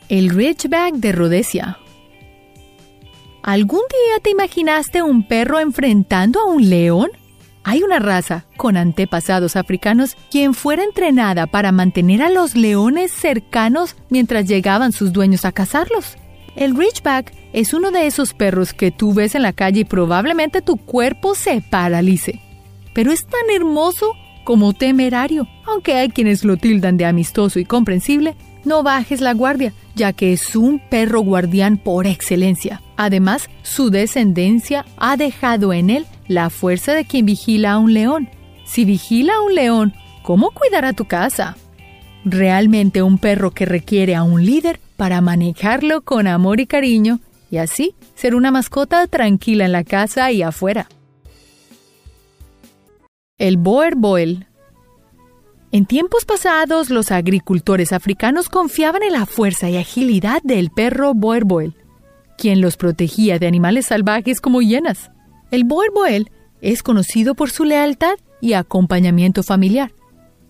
El 0.07 0.29
Ridgeback 0.29 0.95
de 0.95 1.11
Rhodesia. 1.11 1.77
¿Algún 3.43 3.81
día 3.89 4.19
te 4.21 4.29
imaginaste 4.29 5.01
un 5.01 5.27
perro 5.27 5.59
enfrentando 5.59 6.39
a 6.39 6.45
un 6.45 6.69
león? 6.69 7.09
Hay 7.63 7.81
una 7.81 7.97
raza 7.97 8.45
con 8.55 8.77
antepasados 8.77 9.55
africanos 9.55 10.15
quien 10.29 10.53
fuera 10.53 10.83
entrenada 10.83 11.47
para 11.47 11.71
mantener 11.71 12.21
a 12.21 12.29
los 12.29 12.55
leones 12.55 13.11
cercanos 13.11 13.95
mientras 14.09 14.47
llegaban 14.47 14.91
sus 14.91 15.11
dueños 15.11 15.43
a 15.45 15.51
cazarlos. 15.51 16.17
El 16.55 16.75
Ridgeback 16.77 17.33
es 17.53 17.73
uno 17.73 17.89
de 17.89 18.05
esos 18.05 18.33
perros 18.33 18.73
que 18.73 18.91
tú 18.91 19.13
ves 19.13 19.33
en 19.33 19.41
la 19.41 19.53
calle 19.53 19.81
y 19.81 19.85
probablemente 19.85 20.61
tu 20.61 20.77
cuerpo 20.77 21.33
se 21.33 21.61
paralice. 21.61 22.41
Pero 22.93 23.11
es 23.11 23.25
tan 23.25 23.49
hermoso 23.55 24.13
como 24.43 24.73
temerario. 24.73 25.47
Aunque 25.65 25.95
hay 25.95 26.09
quienes 26.09 26.43
lo 26.43 26.57
tildan 26.57 26.97
de 26.97 27.05
amistoso 27.05 27.57
y 27.57 27.65
comprensible, 27.65 28.35
no 28.63 28.83
bajes 28.83 29.21
la 29.21 29.33
guardia, 29.33 29.73
ya 29.95 30.13
que 30.13 30.33
es 30.33 30.55
un 30.55 30.79
perro 30.89 31.21
guardián 31.21 31.77
por 31.77 32.07
excelencia. 32.07 32.81
Además, 32.97 33.49
su 33.63 33.89
descendencia 33.89 34.85
ha 34.97 35.17
dejado 35.17 35.73
en 35.73 35.89
él 35.89 36.05
la 36.27 36.49
fuerza 36.49 36.93
de 36.93 37.05
quien 37.05 37.25
vigila 37.25 37.73
a 37.73 37.77
un 37.77 37.93
león. 37.93 38.29
Si 38.65 38.85
vigila 38.85 39.35
a 39.35 39.41
un 39.41 39.55
león, 39.55 39.93
¿cómo 40.23 40.51
cuidará 40.51 40.93
tu 40.93 41.05
casa? 41.05 41.57
Realmente 42.23 43.01
un 43.01 43.17
perro 43.17 43.51
que 43.51 43.65
requiere 43.65 44.15
a 44.15 44.23
un 44.23 44.45
líder 44.45 44.79
para 44.95 45.21
manejarlo 45.21 46.01
con 46.01 46.27
amor 46.27 46.59
y 46.59 46.67
cariño 46.67 47.19
y 47.49 47.57
así 47.57 47.95
ser 48.15 48.35
una 48.35 48.51
mascota 48.51 49.07
tranquila 49.07 49.65
en 49.65 49.71
la 49.71 49.83
casa 49.83 50.31
y 50.31 50.43
afuera. 50.43 50.87
El 53.37 53.57
Boer 53.57 53.95
Boel 53.95 54.45
en 55.73 55.85
tiempos 55.85 56.25
pasados, 56.25 56.89
los 56.89 57.11
agricultores 57.11 57.93
africanos 57.93 58.49
confiaban 58.49 59.03
en 59.03 59.13
la 59.13 59.25
fuerza 59.25 59.69
y 59.69 59.77
agilidad 59.77 60.41
del 60.43 60.69
perro 60.69 61.13
Boer 61.13 61.45
Boel, 61.45 61.75
quien 62.37 62.59
los 62.59 62.75
protegía 62.75 63.39
de 63.39 63.47
animales 63.47 63.85
salvajes 63.85 64.41
como 64.41 64.61
hienas. 64.61 65.11
El 65.49 65.63
Boer 65.63 65.91
Boel 65.91 66.29
es 66.59 66.83
conocido 66.83 67.35
por 67.35 67.51
su 67.51 67.63
lealtad 67.63 68.15
y 68.41 68.51
acompañamiento 68.53 69.43
familiar. 69.43 69.93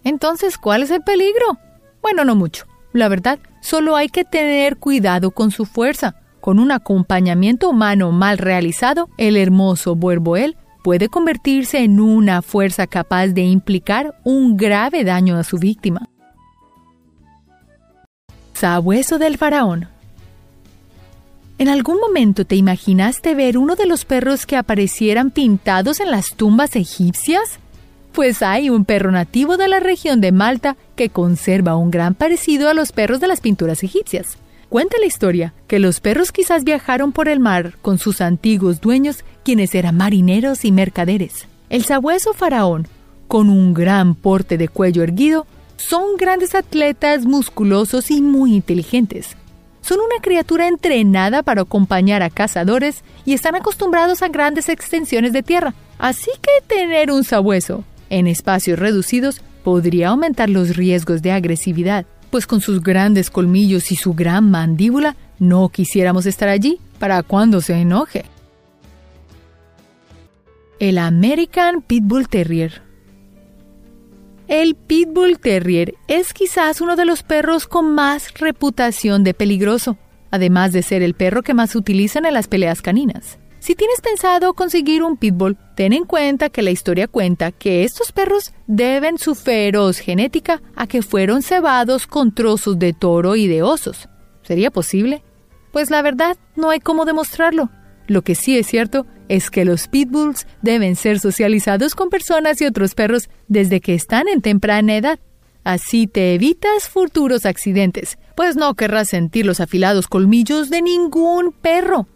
Entonces, 0.03 0.57
¿cuál 0.57 0.81
es 0.81 0.89
el 0.89 1.01
peligro? 1.01 1.59
Bueno, 2.01 2.25
no 2.25 2.35
mucho. 2.35 2.65
La 2.91 3.07
verdad, 3.07 3.37
solo 3.61 3.95
hay 3.95 4.09
que 4.09 4.23
tener 4.23 4.77
cuidado 4.77 5.29
con 5.29 5.51
su 5.51 5.65
fuerza. 5.65 6.15
Con 6.39 6.57
un 6.57 6.71
acompañamiento 6.71 7.69
humano 7.69 8.11
mal 8.11 8.39
realizado, 8.39 9.07
el 9.17 9.37
hermoso 9.37 9.95
Boer 9.95 10.19
Boel 10.19 10.57
puede 10.83 11.09
convertirse 11.09 11.79
en 11.79 11.99
una 11.99 12.41
fuerza 12.41 12.87
capaz 12.87 13.27
de 13.27 13.41
implicar 13.41 14.15
un 14.23 14.57
grave 14.57 15.03
daño 15.03 15.37
a 15.37 15.43
su 15.43 15.57
víctima. 15.57 16.09
Sabueso 18.53 19.17
del 19.17 19.37
faraón. 19.37 19.87
¿En 21.57 21.67
algún 21.67 21.99
momento 21.99 22.45
te 22.45 22.55
imaginaste 22.55 23.35
ver 23.35 23.57
uno 23.57 23.75
de 23.75 23.85
los 23.85 24.03
perros 24.05 24.45
que 24.45 24.57
aparecieran 24.57 25.29
pintados 25.29 25.99
en 25.99 26.09
las 26.09 26.33
tumbas 26.33 26.75
egipcias? 26.75 27.59
Pues 28.13 28.41
hay 28.41 28.69
un 28.69 28.83
perro 28.83 29.11
nativo 29.11 29.57
de 29.57 29.67
la 29.67 29.79
región 29.79 30.21
de 30.21 30.31
Malta 30.31 30.75
que 30.95 31.09
conserva 31.09 31.75
un 31.75 31.91
gran 31.91 32.15
parecido 32.15 32.67
a 32.67 32.73
los 32.73 32.91
perros 32.91 33.19
de 33.19 33.27
las 33.27 33.41
pinturas 33.41 33.83
egipcias. 33.83 34.37
Cuenta 34.71 34.95
la 35.01 35.05
historia 35.05 35.53
que 35.67 35.79
los 35.79 35.99
perros 35.99 36.31
quizás 36.31 36.63
viajaron 36.63 37.11
por 37.11 37.27
el 37.27 37.41
mar 37.41 37.73
con 37.81 37.97
sus 37.97 38.21
antiguos 38.21 38.79
dueños, 38.79 39.25
quienes 39.43 39.75
eran 39.75 39.97
marineros 39.97 40.63
y 40.63 40.71
mercaderes. 40.71 41.45
El 41.69 41.83
sabueso 41.83 42.31
faraón, 42.31 42.87
con 43.27 43.49
un 43.49 43.73
gran 43.73 44.15
porte 44.15 44.57
de 44.57 44.69
cuello 44.69 45.03
erguido, 45.03 45.45
son 45.75 46.15
grandes 46.17 46.55
atletas 46.55 47.25
musculosos 47.25 48.11
y 48.11 48.21
muy 48.21 48.55
inteligentes. 48.55 49.35
Son 49.81 49.99
una 49.99 50.21
criatura 50.21 50.69
entrenada 50.69 51.43
para 51.43 51.63
acompañar 51.63 52.23
a 52.23 52.29
cazadores 52.29 53.03
y 53.25 53.33
están 53.33 53.55
acostumbrados 53.55 54.21
a 54.21 54.29
grandes 54.29 54.69
extensiones 54.69 55.33
de 55.33 55.43
tierra. 55.43 55.73
Así 55.97 56.31
que 56.41 56.73
tener 56.73 57.11
un 57.11 57.25
sabueso 57.25 57.83
en 58.09 58.25
espacios 58.25 58.79
reducidos 58.79 59.41
podría 59.65 60.07
aumentar 60.07 60.49
los 60.49 60.77
riesgos 60.77 61.21
de 61.21 61.33
agresividad 61.33 62.05
pues 62.31 62.47
con 62.47 62.61
sus 62.61 62.81
grandes 62.81 63.29
colmillos 63.29 63.91
y 63.91 63.95
su 63.95 64.13
gran 64.13 64.49
mandíbula 64.49 65.15
no 65.37 65.69
quisiéramos 65.69 66.25
estar 66.25 66.49
allí 66.49 66.79
para 66.97 67.21
cuando 67.21 67.61
se 67.61 67.73
enoje. 67.73 68.25
El 70.79 70.97
American 70.97 71.83
Pitbull 71.83 72.27
Terrier 72.27 72.81
El 74.47 74.73
Pitbull 74.73 75.37
Terrier 75.37 75.93
es 76.07 76.33
quizás 76.33 76.81
uno 76.81 76.95
de 76.95 77.05
los 77.05 77.21
perros 77.21 77.67
con 77.67 77.93
más 77.93 78.33
reputación 78.39 79.23
de 79.23 79.35
peligroso, 79.35 79.97
además 80.31 80.71
de 80.71 80.81
ser 80.81 81.03
el 81.03 81.13
perro 81.13 81.43
que 81.43 81.53
más 81.53 81.75
utilizan 81.75 82.25
en 82.25 82.33
las 82.33 82.47
peleas 82.47 82.81
caninas. 82.81 83.37
Si 83.61 83.75
tienes 83.75 84.01
pensado 84.01 84.55
conseguir 84.55 85.03
un 85.03 85.17
pitbull, 85.17 85.55
ten 85.75 85.93
en 85.93 86.05
cuenta 86.05 86.49
que 86.49 86.63
la 86.63 86.71
historia 86.71 87.07
cuenta 87.07 87.51
que 87.51 87.83
estos 87.83 88.11
perros 88.11 88.55
deben 88.65 89.19
su 89.19 89.35
feroz 89.35 89.99
genética 89.99 90.63
a 90.75 90.87
que 90.87 91.03
fueron 91.03 91.43
cebados 91.43 92.07
con 92.07 92.33
trozos 92.33 92.79
de 92.79 92.93
toro 92.93 93.35
y 93.35 93.47
de 93.47 93.61
osos. 93.61 94.09
¿Sería 94.41 94.71
posible? 94.71 95.23
Pues 95.71 95.91
la 95.91 96.01
verdad, 96.01 96.37
no 96.55 96.71
hay 96.71 96.79
cómo 96.79 97.05
demostrarlo. 97.05 97.69
Lo 98.07 98.23
que 98.23 98.33
sí 98.33 98.57
es 98.57 98.65
cierto 98.65 99.05
es 99.29 99.51
que 99.51 99.63
los 99.63 99.87
pitbulls 99.87 100.47
deben 100.63 100.95
ser 100.95 101.19
socializados 101.19 101.93
con 101.93 102.09
personas 102.09 102.59
y 102.61 102.65
otros 102.65 102.95
perros 102.95 103.29
desde 103.47 103.79
que 103.79 103.93
están 103.93 104.27
en 104.27 104.41
temprana 104.41 104.95
edad. 104.95 105.19
Así 105.63 106.07
te 106.07 106.33
evitas 106.33 106.89
futuros 106.89 107.45
accidentes, 107.45 108.17
pues 108.35 108.55
no 108.55 108.73
querrás 108.73 109.09
sentir 109.09 109.45
los 109.45 109.59
afilados 109.59 110.07
colmillos 110.07 110.71
de 110.71 110.81
ningún 110.81 111.51
perro. 111.51 112.07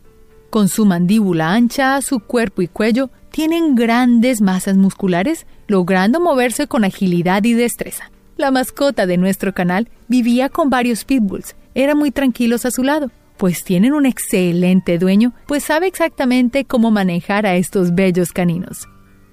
Con 0.50 0.70
su 0.70 0.86
mandíbula 0.86 1.54
ancha, 1.54 2.02
su 2.02 2.20
cuerpo 2.20 2.62
y 2.62 2.68
cuello 2.68 3.10
tienen 3.32 3.76
grandes 3.76 4.42
masas 4.42 4.78
musculares, 4.78 5.46
logrando 5.68 6.20
moverse 6.20 6.68
con 6.68 6.86
agilidad 6.86 7.44
y 7.44 7.54
destreza. 7.54 8.12
La 8.38 8.52
mascota 8.52 9.06
de 9.06 9.18
nuestro 9.18 9.54
canal 9.54 9.90
vivía 10.08 10.50
con 10.50 10.70
varios 10.70 11.04
pitbulls, 11.04 11.56
eran 11.74 11.98
muy 11.98 12.12
tranquilos 12.12 12.66
a 12.66 12.72
su 12.72 12.84
lado, 12.84 13.12
pues 13.38 13.64
tienen 13.64 13.94
un 13.94 14.06
excelente 14.06 14.98
dueño, 14.98 15.34
pues 15.48 15.64
sabe 15.64 15.88
exactamente 15.88 16.66
cómo 16.66 16.92
manejar 16.92 17.46
a 17.46 17.56
estos 17.56 17.94
bellos 17.94 18.32
caninos. 18.32 18.88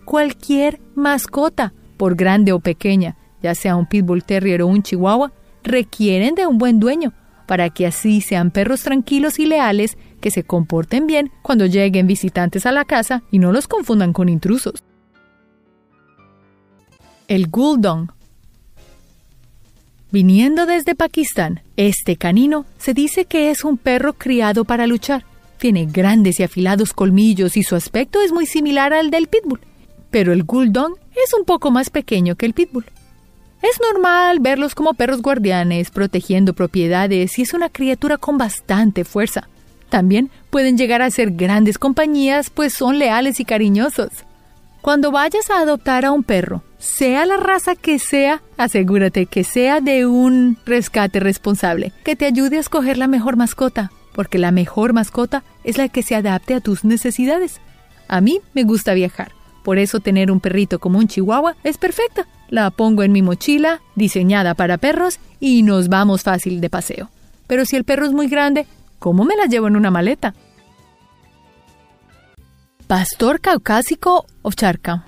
Cualquier 0.05 0.81
mascota, 0.95 1.73
por 1.97 2.17
grande 2.17 2.53
o 2.53 2.59
pequeña, 2.59 3.17
ya 3.43 3.55
sea 3.55 3.77
un 3.77 3.87
pitbull 3.87 4.25
terrier 4.25 4.63
o 4.63 4.67
un 4.67 4.83
chihuahua, 4.83 5.33
requieren 5.63 6.35
de 6.35 6.47
un 6.47 6.59
buen 6.59 6.81
dueño, 6.81 7.13
para 7.47 7.71
que 7.71 7.87
así 7.87 8.21
sean 8.21 8.51
perros 8.51 8.83
tranquilos 8.83 9.39
y 9.39 9.47
leales 9.47 9.97
que 10.23 10.31
se 10.31 10.45
comporten 10.45 11.07
bien 11.07 11.31
cuando 11.43 11.67
lleguen 11.67 12.07
visitantes 12.07 12.65
a 12.65 12.73
la 12.73 12.87
casa 12.87 13.23
y 13.31 13.39
no 13.39 13.53
los 13.53 13.69
confundan 13.69 14.15
con 14.15 14.31
intrusos. 14.31 14.83
El 17.29 17.49
Guldong 17.49 18.09
Viniendo 20.11 20.67
desde 20.67 20.95
Pakistán, 20.95 21.63
este 21.79 22.17
canino 22.17 22.67
se 22.77 22.93
dice 22.93 23.25
que 23.25 23.51
es 23.51 23.65
un 23.65 23.79
perro 23.79 24.13
criado 24.13 24.65
para 24.65 24.87
luchar. 24.87 25.25
Tiene 25.57 25.87
grandes 25.87 26.39
y 26.39 26.43
afilados 26.43 26.93
colmillos 26.93 27.57
y 27.57 27.63
su 27.63 27.77
aspecto 27.77 28.21
es 28.21 28.31
muy 28.31 28.45
similar 28.45 28.93
al 28.93 29.11
del 29.11 29.29
pitbull, 29.29 29.61
pero 30.11 30.35
el 30.35 30.45
Guldong 30.45 30.97
es 31.13 31.33
un 31.33 31.47
poco 31.47 31.71
más 31.71 31.89
pequeño 31.89 32.37
que 32.37 32.45
el 32.45 32.53
pitbull. 32.53 32.85
Es 33.63 33.81
normal 33.81 34.41
verlos 34.41 34.75
como 34.75 34.93
perros 34.93 35.23
guardianes, 35.23 35.91
protegiendo 35.91 36.53
propiedades 36.53 37.39
y 37.39 37.43
es 37.43 37.55
una 37.55 37.71
criatura 37.71 38.19
con 38.19 38.37
bastante 38.37 39.05
fuerza. 39.05 39.49
También 39.93 40.31
pueden 40.49 40.79
llegar 40.79 41.03
a 41.03 41.11
ser 41.11 41.33
grandes 41.33 41.77
compañías, 41.77 42.49
pues 42.49 42.73
son 42.73 42.99
leales 42.99 43.41
y 43.41 43.45
cariñosos. 43.45 44.09
Cuando 44.81 45.11
vayas 45.11 45.51
a 45.51 45.59
adoptar 45.59 46.07
a 46.07 46.13
un 46.13 46.23
perro, 46.23 46.63
sea 46.79 47.27
la 47.27 47.37
raza 47.37 47.75
que 47.77 47.99
sea, 47.99 48.41
asegúrate 48.57 49.27
que 49.27 49.45
sea 49.45 49.83
de 49.83 50.07
un 50.07 50.57
rescate 50.65 51.21
responsable, 51.21 51.93
que 52.05 52.17
te 52.17 52.25
ayude 52.25 52.57
a 52.57 52.61
escoger 52.61 52.97
la 52.97 53.07
mejor 53.07 53.37
mascota, 53.37 53.93
porque 54.15 54.39
la 54.39 54.51
mejor 54.51 54.95
mascota 54.95 55.45
es 55.63 55.77
la 55.77 55.91
que 55.91 56.03
se 56.03 56.15
adapte 56.15 56.55
a 56.55 56.61
tus 56.61 56.85
necesidades. 56.85 57.61
A 58.09 58.23
mí 58.23 58.41
me 58.55 58.65
gusta 58.65 58.95
viajar, 58.95 59.33
por 59.63 59.77
eso 59.77 60.01
tener 60.01 60.31
un 60.31 60.41
perrito 60.41 60.79
como 60.79 61.01
un 61.01 61.07
chihuahua 61.09 61.55
es 61.65 61.77
perfecta. 61.77 62.27
La 62.49 62.71
pongo 62.71 63.03
en 63.03 63.13
mi 63.13 63.21
mochila, 63.21 63.83
diseñada 63.95 64.55
para 64.55 64.79
perros, 64.79 65.21
y 65.39 65.63
nos 65.63 65.91
vamos 65.91 66.23
fácil 66.23 66.63
de 66.63 66.71
paseo. 66.71 67.11
Pero 67.47 67.67
si 67.67 67.77
el 67.77 67.85
perro 67.85 68.07
es 68.07 68.13
muy 68.13 68.29
grande, 68.29 68.67
¿Cómo 69.03 69.25
me 69.25 69.35
la 69.35 69.47
llevo 69.47 69.67
en 69.67 69.75
una 69.75 69.91
maleta? 69.91 70.33
Pastor 72.87 73.41
caucásico 73.41 74.27
o 74.43 74.53
charca. 74.53 75.07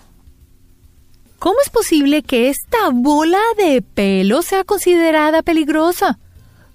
¿Cómo 1.38 1.54
es 1.62 1.70
posible 1.70 2.24
que 2.24 2.48
esta 2.48 2.90
bola 2.92 3.38
de 3.57 3.83
pelo 3.83 4.42
sea 4.42 4.64
considerada 4.64 5.42
peligrosa? 5.42 6.18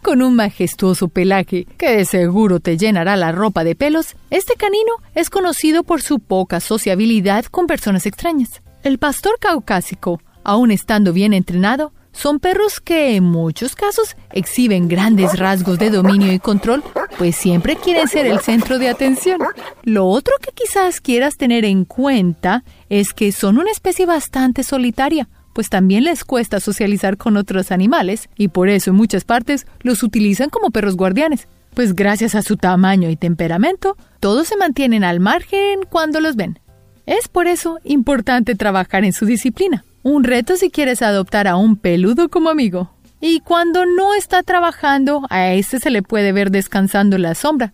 Con 0.02 0.22
un 0.22 0.34
majestuoso 0.36 1.10
pelaje 1.10 1.66
que 1.78 2.06
seguro 2.06 2.62
te 2.62 2.78
llenará 2.78 3.18
la 3.18 3.34
ropa 3.34 3.66
de 3.66 3.76
pelos, 3.76 4.16
este 4.30 4.54
canino 4.54 4.94
es 5.14 5.30
conocido 5.30 5.84
por 5.84 6.02
su 6.02 6.20
poca 6.20 6.62
sociabilidad 6.62 7.44
con 7.44 7.68
personas 7.68 8.06
extrañas. 8.06 8.62
El 8.82 8.98
pastor 8.98 9.34
caucásico, 9.42 10.22
aun 10.46 10.72
estando 10.72 11.12
bien 11.12 11.34
entrenado, 11.34 11.92
son 12.12 12.40
perros 12.40 12.80
que 12.80 13.16
en 13.16 13.24
muchos 13.24 13.76
casos 13.76 14.16
exhiben 14.32 14.88
grandes 14.88 15.38
rasgos 15.38 15.80
de 15.80 15.90
dominio 15.90 16.34
y 16.34 16.40
control, 16.40 16.84
pues 17.18 17.36
siempre 17.36 17.76
quieren 17.76 18.08
ser 18.08 18.26
el 18.26 18.40
centro 18.40 18.80
de 18.80 18.90
atención. 18.90 19.40
Lo 19.84 20.06
otro 20.08 20.34
que 20.42 20.52
quizás 20.52 21.02
quieras 21.02 21.38
tener 21.38 21.66
en 21.66 21.86
cuenta 21.86 22.64
es 22.90 23.14
que 23.14 23.32
son 23.32 23.58
una 23.58 23.72
especie 23.72 24.06
bastante 24.06 24.64
solitaria, 24.64 25.30
pues 25.54 25.70
también 25.70 26.04
les 26.04 26.24
cuesta 26.24 26.60
socializar 26.60 27.18
con 27.18 27.38
otros 27.38 27.72
animales 27.72 28.30
y 28.38 28.50
por 28.50 28.70
eso 28.70 28.92
en 28.92 28.98
muchas 28.98 29.24
partes 29.24 29.68
los 29.82 30.04
utilizan 30.04 30.50
como 30.50 30.72
perros 30.72 30.96
guardianes, 30.96 31.48
pues 31.74 31.96
gracias 31.96 32.36
a 32.36 32.42
su 32.42 32.58
tamaño 32.58 33.10
y 33.10 33.16
temperamento, 33.16 33.98
todos 34.20 34.48
se 34.48 34.58
mantienen 34.58 35.04
al 35.04 35.20
margen 35.20 35.82
cuando 35.90 36.20
los 36.20 36.36
ven. 36.36 36.60
Es 37.06 37.28
por 37.28 37.48
eso 37.48 37.80
importante 37.84 38.56
trabajar 38.56 39.04
en 39.04 39.14
su 39.14 39.26
disciplina. 39.26 39.84
Un 40.04 40.24
reto 40.24 40.56
si 40.56 40.70
quieres 40.70 41.02
adoptar 41.02 41.48
a 41.48 41.56
un 41.56 41.76
peludo 41.76 42.30
como 42.30 42.50
amigo. 42.50 42.92
Y 43.22 43.42
cuando 43.42 43.86
no 43.86 44.14
está 44.14 44.44
trabajando, 44.44 45.24
a 45.30 45.52
este 45.52 45.80
se 45.80 45.90
le 45.90 46.02
puede 46.02 46.32
ver 46.32 46.52
descansando 46.52 47.18
en 47.18 47.24
la 47.24 47.36
sombra. 47.36 47.74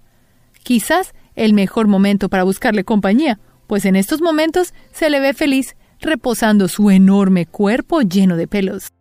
Quizás 0.63 1.13
el 1.35 1.53
mejor 1.53 1.87
momento 1.87 2.29
para 2.29 2.43
buscarle 2.43 2.83
compañía, 2.83 3.39
pues 3.67 3.85
en 3.85 3.95
estos 3.95 4.21
momentos 4.21 4.73
se 4.91 5.09
le 5.09 5.19
ve 5.19 5.33
feliz 5.33 5.75
reposando 5.99 6.67
su 6.67 6.89
enorme 6.89 7.45
cuerpo 7.45 8.01
lleno 8.01 8.37
de 8.37 8.47
pelos. 8.47 8.91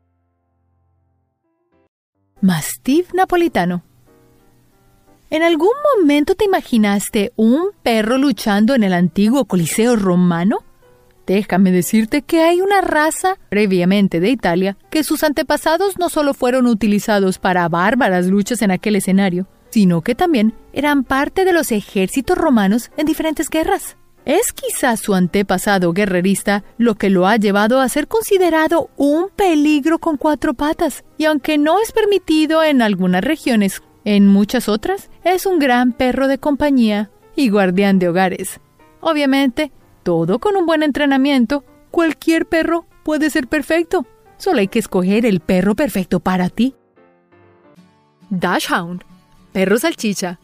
Mastiff 2.41 3.15
napolitano. 3.15 3.83
¿En 5.31 5.43
algún 5.43 5.73
momento 5.97 6.35
te 6.35 6.45
imaginaste 6.45 7.33
un 7.37 7.71
perro 7.83 8.19
luchando 8.19 8.75
en 8.75 8.85
el 8.85 8.93
antiguo 8.93 9.47
Coliseo 9.47 9.97
romano? 9.97 10.59
Déjame 11.27 11.73
decirte 11.73 12.23
que 12.23 12.43
hay 12.43 12.61
una 12.61 12.81
raza 12.83 13.39
previamente 13.49 14.21
de 14.21 14.31
Italia 14.31 14.77
que 14.91 15.05
sus 15.05 15.25
antepasados 15.25 15.99
no 15.99 16.09
solo 16.11 16.35
fueron 16.35 16.67
utilizados 16.67 17.39
para 17.39 17.69
bárbaras 17.69 18.27
luchas 18.27 18.61
en 18.63 18.71
aquel 18.71 18.97
escenario, 18.97 19.47
sino 19.71 20.03
que 20.03 20.15
también 20.15 20.55
eran 20.73 21.03
parte 21.03 21.45
de 21.45 21.53
los 21.53 21.73
ejércitos 21.73 22.37
romanos 22.37 22.91
en 22.97 23.07
diferentes 23.07 23.49
guerras. 23.49 23.97
Es 24.25 24.53
quizás 24.53 25.01
su 25.01 25.15
antepasado 25.15 25.93
guerrerista 25.93 26.65
lo 26.79 26.95
que 26.95 27.11
lo 27.11 27.27
ha 27.27 27.37
llevado 27.37 27.81
a 27.81 27.89
ser 27.89 28.09
considerado 28.09 28.89
un 28.97 29.29
peligro 29.35 29.99
con 29.99 30.17
cuatro 30.17 30.55
patas, 30.55 31.05
y 31.19 31.27
aunque 31.27 31.59
no 31.59 31.81
es 31.81 31.93
permitido 31.93 32.63
en 32.63 32.81
algunas 32.81 33.23
regiones, 33.23 33.83
en 34.05 34.27
muchas 34.27 34.69
otras 34.69 35.11
es 35.25 35.45
un 35.45 35.59
gran 35.59 35.93
perro 35.93 36.29
de 36.29 36.39
compañía 36.39 37.11
y 37.37 37.51
guardián 37.51 37.99
de 37.99 38.09
hogares. 38.09 38.61
Obviamente, 39.01 39.73
todo 40.05 40.39
con 40.39 40.55
un 40.55 40.67
buen 40.67 40.85
entrenamiento, 40.85 41.65
cualquier 41.91 42.47
perro 42.47 42.87
puede 43.03 43.31
ser 43.31 43.49
perfecto. 43.49 44.07
Solo 44.37 44.61
hay 44.61 44.69
que 44.69 44.79
escoger 44.79 45.27
el 45.27 45.41
perro 45.41 45.75
perfecto 45.75 46.21
para 46.21 46.51
ti. 46.51 46.75
Dashhound, 48.31 49.03
perro 49.53 49.79
salchicha. 49.79 50.39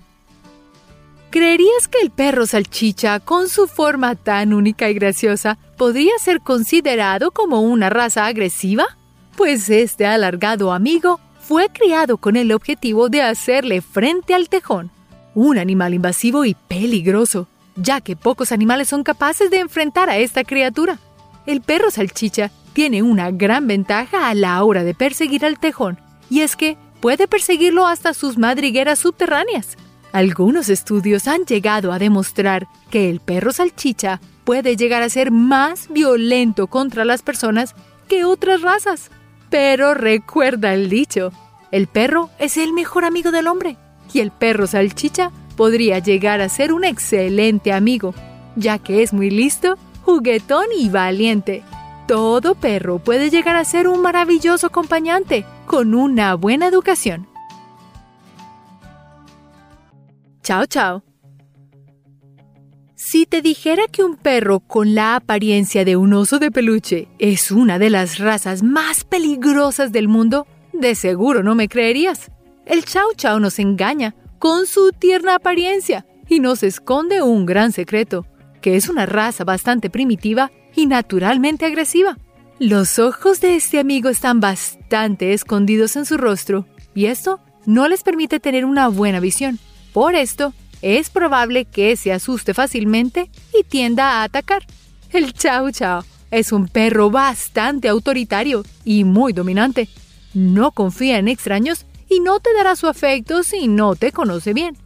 ¿Creerías 1.31 1.87
que 1.88 2.01
el 2.03 2.11
perro 2.11 2.44
salchicha, 2.46 3.20
con 3.20 3.49
su 3.49 3.68
forma 3.68 4.16
tan 4.16 4.53
única 4.53 4.90
y 4.90 4.94
graciosa, 4.94 5.59
podría 5.77 6.12
ser 6.18 6.40
considerado 6.40 7.31
como 7.31 7.61
una 7.61 7.88
raza 7.88 8.27
agresiva? 8.27 8.85
Pues 9.37 9.70
este 9.70 10.07
alargado 10.07 10.73
amigo 10.73 11.20
fue 11.40 11.68
criado 11.68 12.16
con 12.16 12.37
el 12.37 12.51
objetivo 12.53 13.09
de 13.09 13.23
hacerle 13.23 13.81
frente 13.81 14.35
al 14.35 14.49
tejón, 14.49 14.90
un 15.35 15.59
animal 15.59 15.94
invasivo 15.94 16.44
y 16.44 16.55
peligroso 16.55 17.46
ya 17.76 18.00
que 18.00 18.16
pocos 18.16 18.52
animales 18.52 18.88
son 18.88 19.02
capaces 19.02 19.50
de 19.50 19.61
enfrentar 19.61 20.11
a 20.11 20.18
esta 20.18 20.44
criatura. 20.44 20.98
El 21.46 21.61
perro 21.61 21.90
salchicha 21.90 22.50
tiene 22.72 23.02
una 23.02 23.30
gran 23.30 23.66
ventaja 23.66 24.28
a 24.28 24.35
la 24.35 24.62
hora 24.62 24.85
de 24.85 24.94
perseguir 24.94 25.44
al 25.44 25.59
tejón, 25.59 25.98
y 26.28 26.40
es 26.40 26.56
que 26.56 26.76
puede 27.00 27.26
perseguirlo 27.26 27.87
hasta 27.87 28.14
sus 28.14 28.38
madrigueras 28.38 28.98
subterráneas. 28.98 29.76
Algunos 30.12 30.68
estudios 30.68 31.28
han 31.28 31.44
llegado 31.44 31.92
a 31.92 31.98
demostrar 31.98 32.66
que 32.90 33.09
el 33.11 33.20
perro 33.20 33.52
salchicha 33.52 34.20
puede 34.44 34.76
llegar 34.76 35.02
a 35.02 35.09
ser 35.09 35.30
más 35.30 35.88
violento 35.88 36.66
contra 36.66 37.04
las 37.04 37.22
personas 37.22 37.74
que 38.09 38.24
otras 38.24 38.62
razas. 38.62 39.11
Pero 39.48 39.94
recuerda 39.94 40.74
el 40.74 40.88
dicho, 40.88 41.33
el 41.70 41.87
perro 41.87 42.30
es 42.38 42.56
el 42.56 42.72
mejor 42.72 43.04
amigo 43.04 43.30
del 43.30 43.46
hombre 43.46 43.76
y 44.12 44.20
el 44.20 44.33
perro 44.33 44.66
salchicha 44.66 45.30
podría 45.61 45.99
llegar 45.99 46.40
a 46.40 46.49
ser 46.49 46.73
un 46.73 46.85
excelente 46.85 47.70
amigo, 47.70 48.14
ya 48.57 48.79
que 48.79 49.03
es 49.03 49.12
muy 49.12 49.29
listo, 49.29 49.77
juguetón 50.01 50.64
y 50.75 50.88
valiente. 50.88 51.62
Todo 52.09 52.55
perro 52.55 52.99
puede 52.99 53.29
llegar 53.29 53.57
a 53.57 53.64
ser 53.66 53.87
un 53.87 54.01
maravilloso 54.01 54.68
acompañante 54.68 55.44
con 55.66 55.94
una 55.94 56.35
buena 56.35 56.66
educación. 56.66 57.29
Chao, 60.42 60.64
chao. 60.64 61.03
Si 62.94 63.27
te 63.27 63.42
dijera 63.42 63.83
que 63.92 64.03
un 64.03 64.16
perro 64.16 64.61
con 64.61 64.94
la 64.94 65.14
apariencia 65.14 65.85
de 65.85 65.94
un 65.94 66.14
oso 66.14 66.38
de 66.38 66.51
peluche 66.51 67.09
es 67.18 67.51
una 67.51 67.79
de 67.79 67.90
las 67.90 68.18
razas 68.18 68.62
más 68.62 69.05
peligrosas 69.05 69.92
del 69.92 70.09
mundo, 70.09 70.46
de 70.73 70.94
seguro 70.94 71.42
no 71.42 71.55
me 71.55 71.68
creerías. 71.68 72.31
El 72.64 72.83
chao 72.87 73.09
chao 73.14 73.38
nos 73.40 73.59
engaña 73.59 74.14
con 74.40 74.66
su 74.66 74.92
tierna 74.92 75.35
apariencia 75.35 76.07
y 76.26 76.40
nos 76.40 76.62
esconde 76.62 77.20
un 77.20 77.44
gran 77.44 77.72
secreto, 77.72 78.26
que 78.62 78.74
es 78.74 78.88
una 78.88 79.05
raza 79.05 79.44
bastante 79.44 79.90
primitiva 79.90 80.50
y 80.74 80.87
naturalmente 80.87 81.66
agresiva. 81.66 82.16
Los 82.59 82.98
ojos 82.98 83.42
de 83.42 83.57
este 83.57 83.79
amigo 83.79 84.09
están 84.09 84.40
bastante 84.40 85.35
escondidos 85.35 85.94
en 85.96 86.07
su 86.07 86.16
rostro 86.16 86.66
y 86.94 87.05
esto 87.05 87.38
no 87.66 87.87
les 87.87 88.03
permite 88.03 88.40
tener 88.40 88.64
una 88.64 88.88
buena 88.88 89.20
visión. 89.20 89.59
Por 89.92 90.14
esto, 90.14 90.55
es 90.81 91.11
probable 91.11 91.66
que 91.66 91.94
se 91.96 92.11
asuste 92.11 92.55
fácilmente 92.55 93.31
y 93.53 93.62
tienda 93.62 94.20
a 94.20 94.22
atacar. 94.22 94.64
El 95.12 95.35
Chao 95.35 95.70
Chao 95.70 96.03
es 96.31 96.50
un 96.53 96.66
perro 96.66 97.11
bastante 97.11 97.88
autoritario 97.88 98.64
y 98.87 99.05
muy 99.05 99.35
dominante. 99.35 99.90
No 100.33 100.72
confía 100.72 101.18
en 101.18 101.29
extraños 101.29 101.85
y 102.11 102.20
no 102.20 102.40
te 102.40 102.53
dará 102.53 102.77
su 102.77 102.88
afecto 102.88 103.42
si 103.42 103.68
no 103.68 103.94
te 103.94 104.12
conoce 104.12 104.53
bien. 104.53 104.77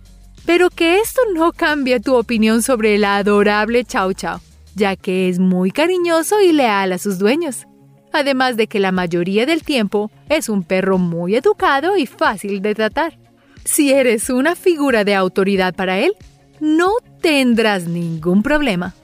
Pero 0.47 0.69
que 0.71 0.99
esto 0.99 1.23
no 1.35 1.53
cambie 1.53 1.99
tu 1.99 2.15
opinión 2.15 2.63
sobre 2.63 2.95
el 2.95 3.05
adorable 3.05 3.85
Chao 3.85 4.13
Chao, 4.13 4.41
ya 4.75 4.95
que 4.95 5.29
es 5.31 5.39
muy 5.39 5.71
cariñoso 5.71 6.41
y 6.43 6.53
leal 6.53 6.93
a 6.93 6.99
sus 6.99 7.19
dueños. 7.19 7.67
Además 8.13 8.57
de 8.57 8.69
que 8.69 8.79
la 8.79 8.93
mayoría 8.93 9.47
del 9.47 9.65
tiempo 9.65 10.11
es 10.29 10.49
un 10.49 10.63
perro 10.63 10.99
muy 10.99 11.35
educado 11.35 11.97
y 11.97 12.07
fácil 12.07 12.61
de 12.61 12.75
tratar. 12.75 13.19
Si 13.65 13.93
eres 13.93 14.29
una 14.29 14.55
figura 14.55 15.03
de 15.05 15.15
autoridad 15.15 15.75
para 15.75 15.99
él, 15.99 16.13
no 16.61 16.93
tendrás 17.23 17.89
ningún 17.89 18.43
problema. 18.43 18.95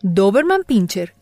Doberman 0.00 0.62
Pinscher 0.64 1.17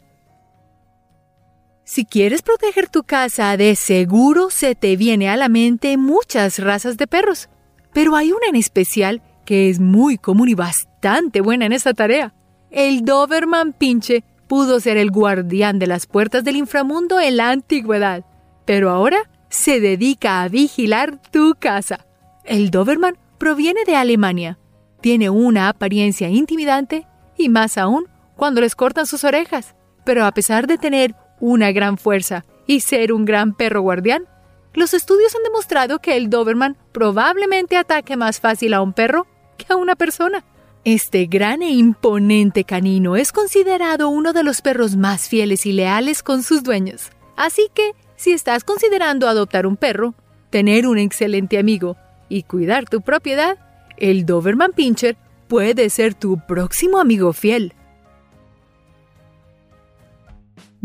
si 1.87 2.05
quieres 2.05 2.43
proteger 2.43 2.89
tu 2.89 3.05
casa, 3.05 3.57
de 3.57 3.77
seguro 3.77 4.51
se 4.51 4.75
te 4.75 4.97
viene 4.97 5.29
a 5.29 5.37
la 5.37 5.49
mente 5.49 5.97
muchas 5.97 6.59
razas 6.59 6.97
de 6.97 7.07
perros, 7.07 7.49
pero 7.93 8.17
hay 8.17 8.33
una 8.33 8.49
en 8.49 8.57
especial 8.57 9.23
que 9.45 9.71
es 9.71 9.79
muy 9.79 10.19
común 10.19 10.49
y 10.49 10.55
bastante 10.55 11.41
buena 11.41 11.65
en 11.65 11.73
esta 11.73 11.95
tarea. 11.95 12.35
El 12.73 13.05
Doberman 13.05 13.73
Pinche 13.73 14.25
pudo 14.49 14.81
ser 14.81 14.97
el 14.97 15.13
guardián 15.13 15.79
de 15.79 15.87
las 15.87 16.09
puertas 16.09 16.43
del 16.43 16.57
inframundo 16.57 17.21
en 17.21 17.37
la 17.37 17.51
antigüedad, 17.51 18.25
pero 18.65 18.91
ahora 18.91 19.19
se 19.49 19.79
dedica 19.79 20.43
a 20.43 20.49
vigilar 20.49 21.23
tu 21.31 21.55
casa. 21.57 22.05
El 22.45 22.73
Doberman 22.73 23.17
proviene 23.39 23.85
de 23.87 23.95
Alemania. 23.95 24.59
Tiene 25.01 25.31
una 25.31 25.69
apariencia 25.69 26.29
intimidante 26.31 27.07
y 27.39 27.49
más 27.49 27.79
aún 27.79 28.09
cuando 28.35 28.61
les 28.61 28.75
cortan 28.75 29.07
sus 29.07 29.23
orejas. 29.23 29.77
Pero 30.05 30.25
a 30.25 30.33
pesar 30.33 30.67
de 30.67 30.79
tener 30.79 31.15
una 31.41 31.73
gran 31.73 31.99
fuerza 31.99 32.45
y 32.67 32.81
ser 32.81 33.13
un 33.13 33.25
gran 33.25 33.55
perro 33.55 33.81
guardián, 33.83 34.27
los 34.75 34.93
estudios 34.93 35.35
han 35.35 35.43
demostrado 35.43 36.01
que 36.01 36.17
el 36.17 36.29
Doberman 36.29 36.77
probablemente 36.93 37.77
ataque 37.77 38.17
más 38.17 38.41
fácil 38.41 38.75
a 38.75 38.83
un 38.83 38.93
perro 38.93 39.27
que 39.57 39.67
a 39.71 39.77
una 39.77 39.97
persona. 39.97 40.45
Este 40.85 41.27
gran 41.27 41.63
e 41.63 41.71
imponente 41.71 42.65
canino 42.65 43.17
es 43.17 43.33
considerado 43.33 44.09
uno 44.09 44.33
de 44.33 44.45
los 44.45 44.61
perros 44.61 44.95
más 44.95 45.29
fieles 45.29 45.67
y 45.67 45.73
leales 45.73 46.23
con 46.23 46.43
sus 46.43 46.63
dueños. 46.63 47.11
Así 47.37 47.71
que, 47.75 47.93
si 48.17 48.33
estás 48.33 48.65
considerando 48.65 49.29
adoptar 49.29 49.67
un 49.67 49.77
perro, 49.77 50.15
tener 50.51 50.87
un 50.87 50.99
excelente 50.99 51.59
amigo 51.59 51.97
y 52.29 52.43
cuidar 52.43 52.89
tu 52.89 53.01
propiedad, 53.01 53.59
el 53.97 54.27
Doberman 54.27 54.73
Pinscher 54.73 55.17
puede 55.49 55.91
ser 55.91 56.15
tu 56.15 56.39
próximo 56.47 56.99
amigo 56.99 57.33
fiel. 57.33 57.73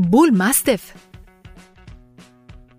Bull 0.03 0.31
Mastiff. 0.31 0.93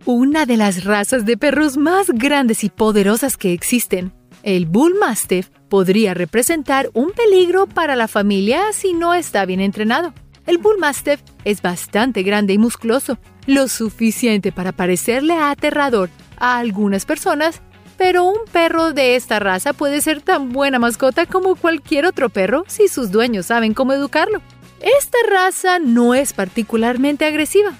Una 0.04 0.44
de 0.44 0.56
las 0.56 0.82
razas 0.82 1.24
de 1.24 1.36
perros 1.36 1.76
más 1.76 2.10
grandes 2.10 2.64
y 2.64 2.68
poderosas 2.68 3.36
que 3.36 3.52
existen, 3.52 4.12
el 4.42 4.66
Bull 4.66 4.96
Mastiff 4.98 5.48
podría 5.68 6.14
representar 6.14 6.90
un 6.94 7.12
peligro 7.12 7.68
para 7.68 7.94
la 7.94 8.08
familia 8.08 8.72
si 8.72 8.92
no 8.92 9.14
está 9.14 9.44
bien 9.44 9.60
entrenado. 9.60 10.12
El 10.46 10.58
Bull 10.58 10.78
Mastiff 10.80 11.22
es 11.44 11.62
bastante 11.62 12.24
grande 12.24 12.54
y 12.54 12.58
musculoso, 12.58 13.18
lo 13.46 13.68
suficiente 13.68 14.50
para 14.50 14.72
parecerle 14.72 15.34
aterrador 15.34 16.10
a 16.38 16.58
algunas 16.58 17.06
personas, 17.06 17.62
pero 17.96 18.24
un 18.24 18.40
perro 18.50 18.92
de 18.92 19.14
esta 19.14 19.38
raza 19.38 19.72
puede 19.74 20.00
ser 20.00 20.22
tan 20.22 20.48
buena 20.48 20.80
mascota 20.80 21.26
como 21.26 21.54
cualquier 21.54 22.04
otro 22.04 22.30
perro 22.30 22.64
si 22.66 22.88
sus 22.88 23.12
dueños 23.12 23.46
saben 23.46 23.74
cómo 23.74 23.92
educarlo. 23.92 24.42
Esta 24.82 25.18
raza 25.30 25.78
no 25.78 26.12
es 26.12 26.32
particularmente 26.32 27.24
agresiva. 27.24 27.72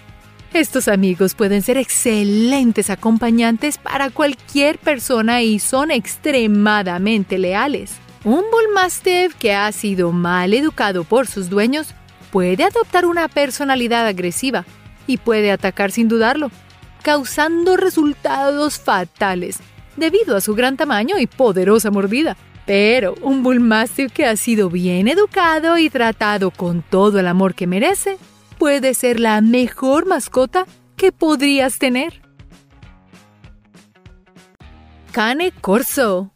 Estos 0.53 0.87
amigos 0.87 1.35
pueden 1.35 1.63
ser 1.63 1.77
excelentes 1.77 2.91
acompañantes 2.91 3.77
para 3.77 4.11
cualquier 4.11 4.79
persona 4.79 5.43
y 5.43 5.59
son 5.59 5.91
extremadamente 5.91 7.39
leales. 7.39 7.95
Un 8.23 8.43
Bull 8.53 8.73
Mastiff 8.73 9.35
que 9.35 9.53
ha 9.53 9.73
sido 9.73 10.13
mal 10.13 10.55
educado 10.55 11.03
por 11.03 11.27
sus 11.27 11.51
dueños 11.51 11.93
puede 12.31 12.63
adoptar 12.63 13.05
una 13.05 13.27
personalidad 13.27 14.07
agresiva 14.07 14.65
y 15.09 15.17
puede 15.17 15.51
atacar 15.51 15.91
sin 15.91 16.07
dudarlo, 16.07 16.53
causando 17.03 17.77
resultados 17.77 18.79
fatales 18.79 19.59
debido 19.97 20.37
a 20.37 20.41
su 20.41 20.55
gran 20.55 20.77
tamaño 20.77 21.19
y 21.19 21.27
poderosa 21.27 21.91
mordida. 21.91 22.37
Pero 22.67 23.15
un 23.23 23.43
Bull 23.43 23.61
Mastiff 23.61 24.13
que 24.13 24.27
ha 24.27 24.37
sido 24.37 24.71
bien 24.71 25.09
educado 25.09 25.79
y 25.79 25.91
tratado 25.91 26.51
con 26.51 26.83
todo 26.83 27.19
el 27.19 27.27
amor 27.27 27.55
que 27.55 27.67
merece 27.67 28.19
puede 28.59 28.95
ser 28.95 29.19
la 29.19 29.41
mejor 29.41 30.07
mascota 30.07 30.67
que 30.97 31.13
podrías 31.13 31.79
tener. 31.79 32.23
Cane 35.11 35.53
Corso. 35.61 36.33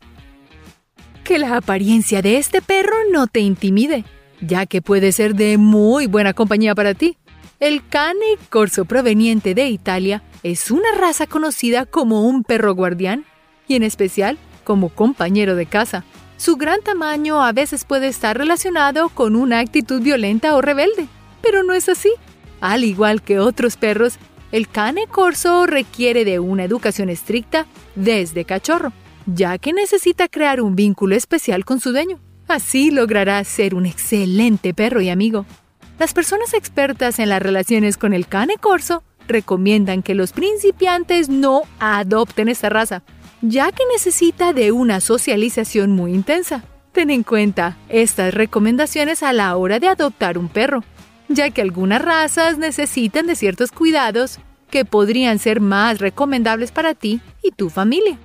Que 1.23 1.39
la 1.39 1.57
apariencia 1.57 2.23
de 2.23 2.39
este 2.39 2.63
perro 2.63 2.97
no 3.11 3.27
te 3.27 3.41
intimide 3.41 4.05
ya 4.41 4.67
que 4.67 4.83
puede 4.83 5.13
ser 5.13 5.35
de 5.35 5.59
muy 5.59 6.07
buena 6.07 6.33
compañía 6.33 6.75
para 6.75 6.95
ti. 6.95 7.17
El 7.59 7.87
Cane 7.89 8.37
Corso 8.51 8.85
proveniente 8.85 9.55
de 9.55 9.69
Italia 9.69 10.23
es 10.43 10.71
una 10.71 10.89
raza 10.99 11.27
conocida 11.27 11.87
como 11.87 12.27
un 12.27 12.45
perro 12.45 12.75
guardián 12.75 13.25
y 13.67 13.77
en 13.77 13.83
especial 13.83 14.39
como 14.67 14.89
compañero 14.89 15.55
de 15.55 15.65
casa. 15.65 16.05
Su 16.37 16.57
gran 16.57 16.83
tamaño 16.83 17.43
a 17.43 17.53
veces 17.53 17.85
puede 17.85 18.09
estar 18.09 18.37
relacionado 18.37 19.09
con 19.09 19.37
una 19.37 19.61
actitud 19.61 20.03
violenta 20.03 20.57
o 20.57 20.61
rebelde, 20.61 21.07
pero 21.41 21.63
no 21.63 21.73
es 21.73 21.89
así. 21.89 22.11
Al 22.61 22.83
igual 22.83 23.23
que 23.23 23.39
otros 23.39 23.77
perros, 23.77 24.19
el 24.51 24.69
cane 24.69 25.07
corso 25.07 25.67
requiere 25.67 26.25
de 26.25 26.41
una 26.41 26.65
educación 26.65 27.09
estricta 27.09 27.67
desde 27.95 28.45
cachorro, 28.45 28.93
ya 29.27 29.57
que 29.59 29.73
necesita 29.73 30.29
crear 30.29 30.61
un 30.61 30.75
vínculo 30.75 31.15
especial 31.15 31.65
con 31.65 31.81
su 31.81 31.93
dueño. 31.93 32.19
Así 32.49 32.91
lograrás 32.91 33.47
ser 33.47 33.75
un 33.75 33.87
excelente 33.87 34.75
perro 34.75 35.01
y 35.01 35.11
amigo. 35.11 35.47
Las 35.99 36.13
personas 36.13 36.55
expertas 36.55 37.19
en 37.19 37.29
las 37.29 37.41
relaciones 37.41 37.97
con 37.97 38.13
el 38.13 38.27
cane 38.27 38.57
corso 38.61 39.03
recomiendan 39.29 40.03
que 40.03 40.15
los 40.15 40.33
principiantes 40.33 41.29
no 41.29 41.63
adopten 41.79 42.49
esta 42.49 42.69
raza, 42.69 43.03
ya 43.49 43.73
que 43.73 43.85
necesita 43.93 44.53
de 44.53 44.73
una 44.73 45.01
socialización 45.01 45.93
muy 45.93 46.13
intensa. 46.13 46.65
Ten 46.93 47.11
en 47.11 47.23
cuenta 47.23 47.77
estas 47.89 48.35
recomendaciones 48.35 49.23
a 49.23 49.33
la 49.33 49.57
hora 49.57 49.79
de 49.79 49.89
adoptar 49.89 50.39
un 50.39 50.49
perro, 50.49 50.85
ya 51.29 51.51
que 51.51 51.63
algunas 51.63 52.03
razas 52.03 52.59
necesitan 52.59 53.27
de 53.27 53.37
ciertos 53.37 53.73
cuidados 53.73 54.39
que 54.71 54.85
podrían 54.85 55.39
ser 55.39 55.61
más 55.61 55.99
recomendables 55.99 56.73
para 56.73 56.95
ti 56.95 57.21
y 57.43 57.51
tu 57.51 57.71
familia. 57.71 58.19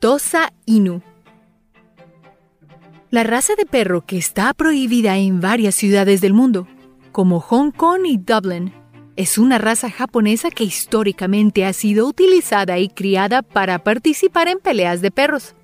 Tosa 0.00 0.52
Inu 0.66 1.02
la 3.12 3.24
raza 3.24 3.54
de 3.56 3.66
perro 3.66 4.06
que 4.06 4.16
está 4.16 4.54
prohibida 4.54 5.18
en 5.18 5.42
varias 5.42 5.74
ciudades 5.74 6.22
del 6.22 6.32
mundo, 6.32 6.66
como 7.12 7.40
Hong 7.40 7.70
Kong 7.70 8.06
y 8.06 8.16
Dublin, 8.16 8.72
es 9.16 9.38
una 9.38 9.58
raza 9.58 9.90
japonesa 9.90 10.50
que 10.50 10.64
históricamente 10.64 11.64
ha 11.64 11.72
sido 11.72 12.06
utilizada 12.06 12.78
y 12.78 12.88
criada 12.88 13.42
para 13.42 13.78
participar 13.80 14.48
en 14.48 14.58
peleas 14.58 15.00
de 15.00 15.10
perros. 15.10 15.54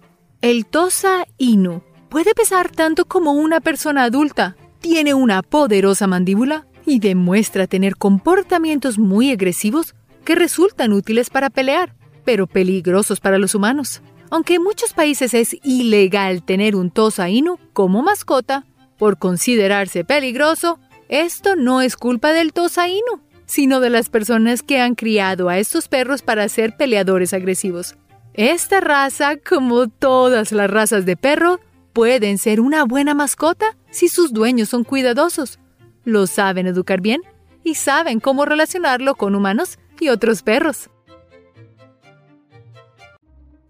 El 0.40 0.66
Tosa 0.66 1.26
Inu 1.38 1.82
puede 2.08 2.34
pesar 2.34 2.70
tanto 2.70 3.06
como 3.06 3.32
una 3.32 3.60
persona 3.60 4.04
adulta, 4.04 4.56
tiene 4.80 5.14
una 5.14 5.42
poderosa 5.42 6.06
mandíbula 6.06 6.66
y 6.86 7.00
demuestra 7.00 7.66
tener 7.66 7.96
comportamientos 7.96 8.98
muy 8.98 9.30
agresivos 9.30 9.94
que 10.24 10.34
resultan 10.34 10.92
útiles 10.92 11.30
para 11.30 11.50
pelear, 11.50 11.94
pero 12.24 12.46
peligrosos 12.46 13.20
para 13.20 13.38
los 13.38 13.54
humanos. 13.54 14.02
Aunque 14.30 14.54
en 14.56 14.62
muchos 14.62 14.92
países 14.92 15.32
es 15.34 15.56
ilegal 15.62 16.44
tener 16.44 16.76
un 16.76 16.90
Tosa 16.90 17.30
Inu 17.30 17.58
como 17.72 18.02
mascota, 18.02 18.66
por 18.98 19.18
considerarse 19.18 20.04
peligroso, 20.04 20.78
esto 21.08 21.56
no 21.56 21.80
es 21.80 21.96
culpa 21.96 22.32
del 22.32 22.52
Tosa 22.52 22.88
Inu, 22.88 23.22
sino 23.48 23.80
de 23.80 23.90
las 23.90 24.10
personas 24.10 24.62
que 24.62 24.80
han 24.80 24.94
criado 24.94 25.48
a 25.48 25.58
estos 25.58 25.88
perros 25.88 26.22
para 26.22 26.48
ser 26.48 26.76
peleadores 26.76 27.32
agresivos. 27.32 27.96
Esta 28.34 28.80
raza, 28.80 29.36
como 29.36 29.88
todas 29.88 30.52
las 30.52 30.70
razas 30.70 31.04
de 31.06 31.16
perro, 31.16 31.58
pueden 31.92 32.38
ser 32.38 32.60
una 32.60 32.84
buena 32.84 33.14
mascota 33.14 33.76
si 33.90 34.08
sus 34.08 34.32
dueños 34.32 34.68
son 34.68 34.84
cuidadosos, 34.84 35.58
lo 36.04 36.26
saben 36.26 36.66
educar 36.66 37.00
bien 37.00 37.22
y 37.64 37.74
saben 37.74 38.20
cómo 38.20 38.44
relacionarlo 38.44 39.14
con 39.14 39.34
humanos 39.34 39.78
y 39.98 40.10
otros 40.10 40.42
perros. 40.42 40.90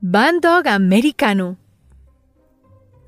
Bandog 0.00 0.68
americano. 0.68 1.56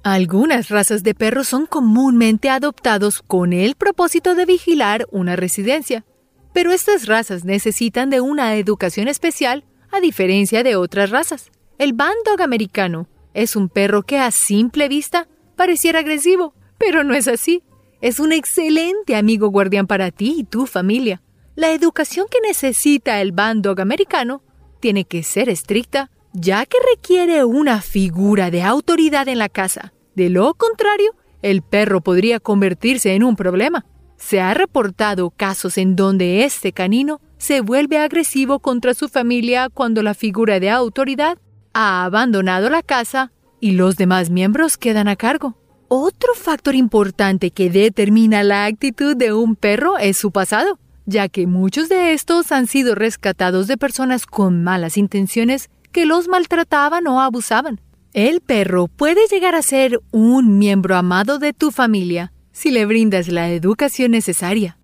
Algunas 0.03 0.71
razas 0.71 1.03
de 1.03 1.15
perros 1.15 1.49
son 1.49 1.67
comúnmente 1.67 2.49
adoptados 2.49 3.21
con 3.21 3.53
el 3.53 3.75
propósito 3.75 4.35
de 4.35 4.47
vigilar 4.47 5.07
una 5.11 5.37
residencia, 5.37 6.05
pero 6.53 6.73
estas 6.73 7.07
razas 7.07 7.45
necesitan 7.45 8.11
de 8.11 8.21
una 8.21 8.57
educación 8.57 9.09
especial 9.09 9.65
a 9.91 10.01
diferencia 10.01 10.63
de 10.63 10.77
otras 10.77 11.11
razas. 11.11 11.51
El 11.79 11.93
Bandog 11.93 12.43
americano 12.43 13.09
es 13.35 13.57
un 13.57 13.69
perro 13.69 14.03
que 14.03 14.19
a 14.19 14.31
simple 14.31 14.89
vista 14.89 15.29
pareciera 15.57 16.01
agresivo, 16.01 16.55
pero 16.79 17.05
no 17.05 17.15
es 17.15 17.29
así. 17.29 17.63
Es 18.01 18.19
un 18.19 18.33
excelente 18.33 19.15
amigo 19.15 19.49
guardián 19.49 19.87
para 19.87 20.11
ti 20.11 20.35
y 20.39 20.45
tu 20.45 20.67
familia. 20.67 21.23
La 21.55 21.73
educación 21.73 22.27
que 22.31 22.41
necesita 22.41 23.21
el 23.21 23.33
Bandog 23.33 23.81
americano 23.81 24.43
tiene 24.81 25.05
que 25.05 25.23
ser 25.23 25.49
estricta, 25.49 26.11
ya 26.33 26.65
que 26.65 26.79
requiere 26.95 27.45
una 27.45 27.83
figura 27.83 28.51
de 28.51 28.63
autoridad 28.63 29.29
en 29.29 29.39
la 29.39 29.49
casa. 29.49 29.93
De 30.15 30.31
lo 30.31 30.55
contrario, 30.55 31.15
el 31.43 31.63
perro 31.63 32.01
podría 32.01 32.41
convertirse 32.41 33.15
en 33.15 33.25
un 33.25 33.37
problema. 33.37 33.85
Se 34.21 34.41
ha 34.41 34.55
reportado 34.55 35.31
casos 35.31 35.79
en 35.79 35.97
donde 35.97 36.45
este 36.45 36.73
canino 36.73 37.21
se 37.39 37.63
vuelve 37.63 37.99
agresivo 37.99 38.61
contra 38.61 38.95
su 38.95 39.09
familia 39.09 39.71
cuando 39.71 40.03
la 40.03 40.15
figura 40.15 40.61
de 40.61 40.71
autoridad 40.71 41.39
ha 41.73 42.05
abandonado 42.05 42.69
la 42.69 42.83
casa 42.83 43.33
y 43.61 43.73
los 43.73 43.97
demás 43.97 44.31
miembros 44.31 44.77
quedan 44.77 45.09
a 45.09 45.17
cargo. 45.17 45.57
Otro 45.89 46.35
factor 46.35 46.77
importante 46.77 47.51
que 47.51 47.71
determina 47.71 48.45
la 48.45 48.67
actitud 48.67 49.17
de 49.17 49.33
un 49.33 49.57
perro 49.57 49.99
es 49.99 50.19
su 50.19 50.31
pasado, 50.31 50.79
ya 51.07 51.29
que 51.29 51.47
muchos 51.47 51.89
de 51.89 52.13
estos 52.13 52.53
han 52.53 52.67
sido 52.67 52.95
rescatados 52.95 53.67
de 53.69 53.79
personas 53.79 54.27
con 54.27 54.63
malas 54.63 54.99
intenciones 54.99 55.71
que 55.93 56.05
los 56.05 56.29
maltrataban 56.29 57.07
o 57.09 57.21
abusaban. 57.21 57.81
El 58.13 58.43
perro 58.43 58.87
puede 58.87 59.27
llegar 59.29 59.55
a 59.55 59.63
ser 59.63 59.99
un 60.13 60.59
miembro 60.59 60.95
amado 60.95 61.39
de 61.39 61.53
tu 61.53 61.71
familia 61.71 62.33
si 62.61 62.71
le 62.71 62.85
brindas 62.85 63.29
la 63.29 63.49
educación 63.49 64.11
necesaria. 64.11 64.77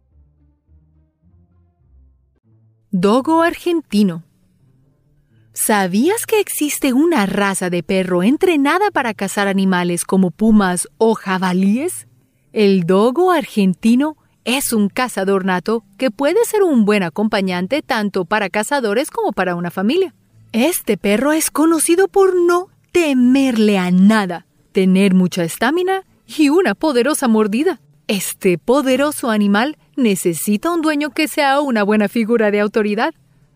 Dogo 2.91 3.43
argentino. 3.43 4.25
¿Sabías 5.53 6.25
que 6.25 6.41
existe 6.41 6.95
una 6.95 7.27
raza 7.27 7.69
de 7.69 7.83
perro 7.83 8.23
entrenada 8.23 8.91
para 8.91 9.13
cazar 9.13 9.47
animales 9.47 10.07
como 10.07 10.31
pumas 10.31 10.89
o 10.97 11.15
jabalíes? 11.15 12.09
El 12.55 12.85
dogo 12.85 13.31
argentino 13.31 14.17
es 14.47 14.73
un 14.73 14.89
cazador 14.89 15.45
nato 15.45 15.85
que 15.99 16.11
puede 16.11 16.47
ser 16.47 16.63
un 16.63 16.87
buen 16.87 17.03
acompañante 17.03 17.83
tanto 17.83 18.25
para 18.25 18.49
cazadores 18.49 19.11
como 19.11 19.33
para 19.33 19.55
una 19.55 19.71
familia. 19.71 20.15
Este 20.53 20.97
perro 20.97 21.33
es 21.33 21.51
conocido 21.51 22.09
por 22.09 22.37
no 22.37 22.69
temerle 22.93 23.77
a 23.77 23.91
nada, 23.91 24.47
tener 24.73 25.13
mucha 25.13 25.45
estamina 25.45 26.05
y 26.27 26.49
una 26.49 26.75
poderosa 26.75 27.29
mordida. 27.29 27.81
Este 28.09 28.59
poderoso 28.59 29.31
animal 29.31 29.77
necesita 29.97 30.71
un 30.71 30.83
dueño 30.83 31.11
que 31.11 31.29
sea 31.29 31.61
una 31.61 31.83
buena 31.83 32.09
figura 32.09 32.51
de 32.51 32.61
autoridad, 32.61 33.15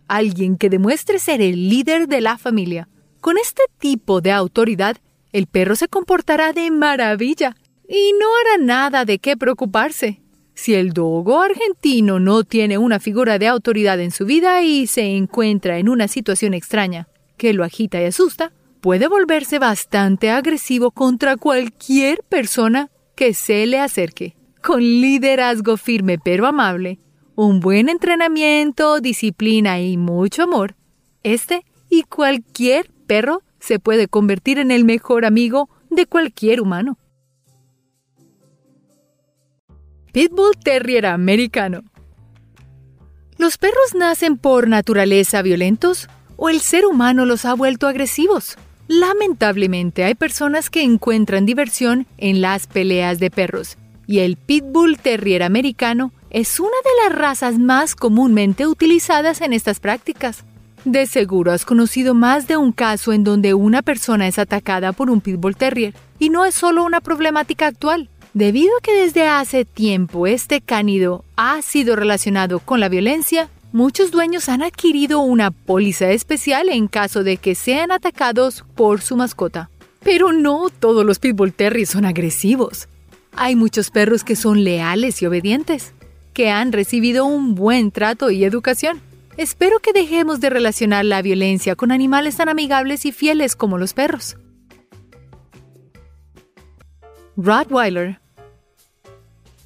alguien 0.08 0.56
que 0.56 0.70
demuestre 0.70 1.18
ser 1.18 1.40
el 1.40 1.68
líder 1.68 2.08
de 2.08 2.20
la 2.20 2.38
familia. 2.38 2.88
Con 3.20 3.38
este 3.38 3.62
tipo 3.78 4.20
de 4.20 4.32
autoridad, 4.32 4.96
el 5.32 5.46
perro 5.46 5.76
se 5.76 5.88
comportará 5.88 6.52
de 6.52 6.70
maravilla 6.70 7.56
y 7.88 8.12
no 8.18 8.26
hará 8.40 8.64
nada 8.64 9.04
de 9.04 9.18
qué 9.18 9.36
preocuparse. 9.36 10.20
Si 10.54 10.74
el 10.74 10.92
dogo 10.92 11.40
argentino 11.40 12.18
no 12.20 12.44
tiene 12.44 12.76
una 12.76 12.98
figura 12.98 13.38
de 13.38 13.46
autoridad 13.46 14.00
en 14.00 14.10
su 14.10 14.26
vida 14.26 14.62
y 14.62 14.86
se 14.86 15.16
encuentra 15.16 15.78
en 15.78 15.88
una 15.88 16.08
situación 16.08 16.54
extraña 16.54 17.08
que 17.36 17.54
lo 17.54 17.64
agita 17.64 18.00
y 18.00 18.04
asusta, 18.04 18.52
puede 18.80 19.08
volverse 19.08 19.58
bastante 19.58 20.30
agresivo 20.30 20.90
contra 20.90 21.36
cualquier 21.36 22.22
persona 22.28 22.90
que 23.14 23.34
se 23.34 23.66
le 23.66 23.78
acerque. 23.78 24.36
Con 24.62 24.80
liderazgo 24.80 25.76
firme 25.76 26.18
pero 26.18 26.46
amable, 26.46 26.98
un 27.34 27.60
buen 27.60 27.88
entrenamiento, 27.88 29.00
disciplina 29.00 29.80
y 29.80 29.96
mucho 29.96 30.42
amor, 30.42 30.76
este 31.22 31.64
y 31.88 32.02
cualquier 32.02 32.90
perro 33.06 33.42
se 33.58 33.78
puede 33.78 34.08
convertir 34.08 34.58
en 34.58 34.70
el 34.70 34.84
mejor 34.84 35.24
amigo 35.24 35.68
de 35.90 36.06
cualquier 36.06 36.60
humano. 36.60 36.98
Pitbull 40.12 40.56
Terrier 40.62 41.06
americano. 41.06 41.82
¿Los 43.38 43.58
perros 43.58 43.94
nacen 43.94 44.36
por 44.36 44.68
naturaleza 44.68 45.40
violentos 45.40 46.08
o 46.36 46.48
el 46.48 46.60
ser 46.60 46.84
humano 46.84 47.24
los 47.24 47.44
ha 47.44 47.54
vuelto 47.54 47.86
agresivos? 47.86 48.58
Lamentablemente 48.90 50.02
hay 50.02 50.16
personas 50.16 50.68
que 50.68 50.82
encuentran 50.82 51.46
diversión 51.46 52.08
en 52.18 52.40
las 52.40 52.66
peleas 52.66 53.20
de 53.20 53.30
perros 53.30 53.78
y 54.08 54.18
el 54.18 54.36
Pitbull 54.36 54.98
Terrier 54.98 55.44
americano 55.44 56.12
es 56.28 56.58
una 56.58 56.70
de 56.70 57.04
las 57.04 57.16
razas 57.16 57.60
más 57.60 57.94
comúnmente 57.94 58.66
utilizadas 58.66 59.42
en 59.42 59.52
estas 59.52 59.78
prácticas. 59.78 60.42
De 60.84 61.06
seguro 61.06 61.52
has 61.52 61.64
conocido 61.64 62.14
más 62.14 62.48
de 62.48 62.56
un 62.56 62.72
caso 62.72 63.12
en 63.12 63.22
donde 63.22 63.54
una 63.54 63.82
persona 63.82 64.26
es 64.26 64.40
atacada 64.40 64.92
por 64.92 65.08
un 65.08 65.20
Pitbull 65.20 65.54
Terrier 65.54 65.94
y 66.18 66.30
no 66.30 66.44
es 66.44 66.56
solo 66.56 66.82
una 66.82 67.00
problemática 67.00 67.68
actual. 67.68 68.08
Debido 68.34 68.76
a 68.76 68.82
que 68.82 68.92
desde 68.92 69.28
hace 69.28 69.64
tiempo 69.64 70.26
este 70.26 70.60
cánido 70.60 71.24
ha 71.36 71.62
sido 71.62 71.94
relacionado 71.94 72.58
con 72.58 72.80
la 72.80 72.88
violencia, 72.88 73.50
muchos 73.72 74.10
dueños 74.10 74.48
han 74.48 74.62
adquirido 74.62 75.20
una 75.20 75.50
póliza 75.50 76.10
especial 76.10 76.68
en 76.68 76.88
caso 76.88 77.22
de 77.24 77.36
que 77.36 77.54
sean 77.54 77.90
atacados 77.92 78.64
por 78.74 79.00
su 79.00 79.16
mascota. 79.16 79.70
Pero 80.02 80.32
no 80.32 80.70
todos 80.70 81.04
los 81.04 81.18
Pitbull 81.18 81.52
Terriers 81.52 81.90
son 81.90 82.04
agresivos. 82.04 82.88
Hay 83.32 83.56
muchos 83.56 83.90
perros 83.90 84.24
que 84.24 84.36
son 84.36 84.64
leales 84.64 85.22
y 85.22 85.26
obedientes, 85.26 85.92
que 86.32 86.50
han 86.50 86.72
recibido 86.72 87.26
un 87.26 87.54
buen 87.54 87.90
trato 87.90 88.30
y 88.30 88.44
educación. 88.44 89.00
Espero 89.36 89.78
que 89.78 89.92
dejemos 89.92 90.40
de 90.40 90.50
relacionar 90.50 91.04
la 91.04 91.22
violencia 91.22 91.76
con 91.76 91.92
animales 91.92 92.36
tan 92.36 92.48
amigables 92.48 93.06
y 93.06 93.12
fieles 93.12 93.56
como 93.56 93.78
los 93.78 93.94
perros. 93.94 94.36
Rottweiler. 97.36 98.20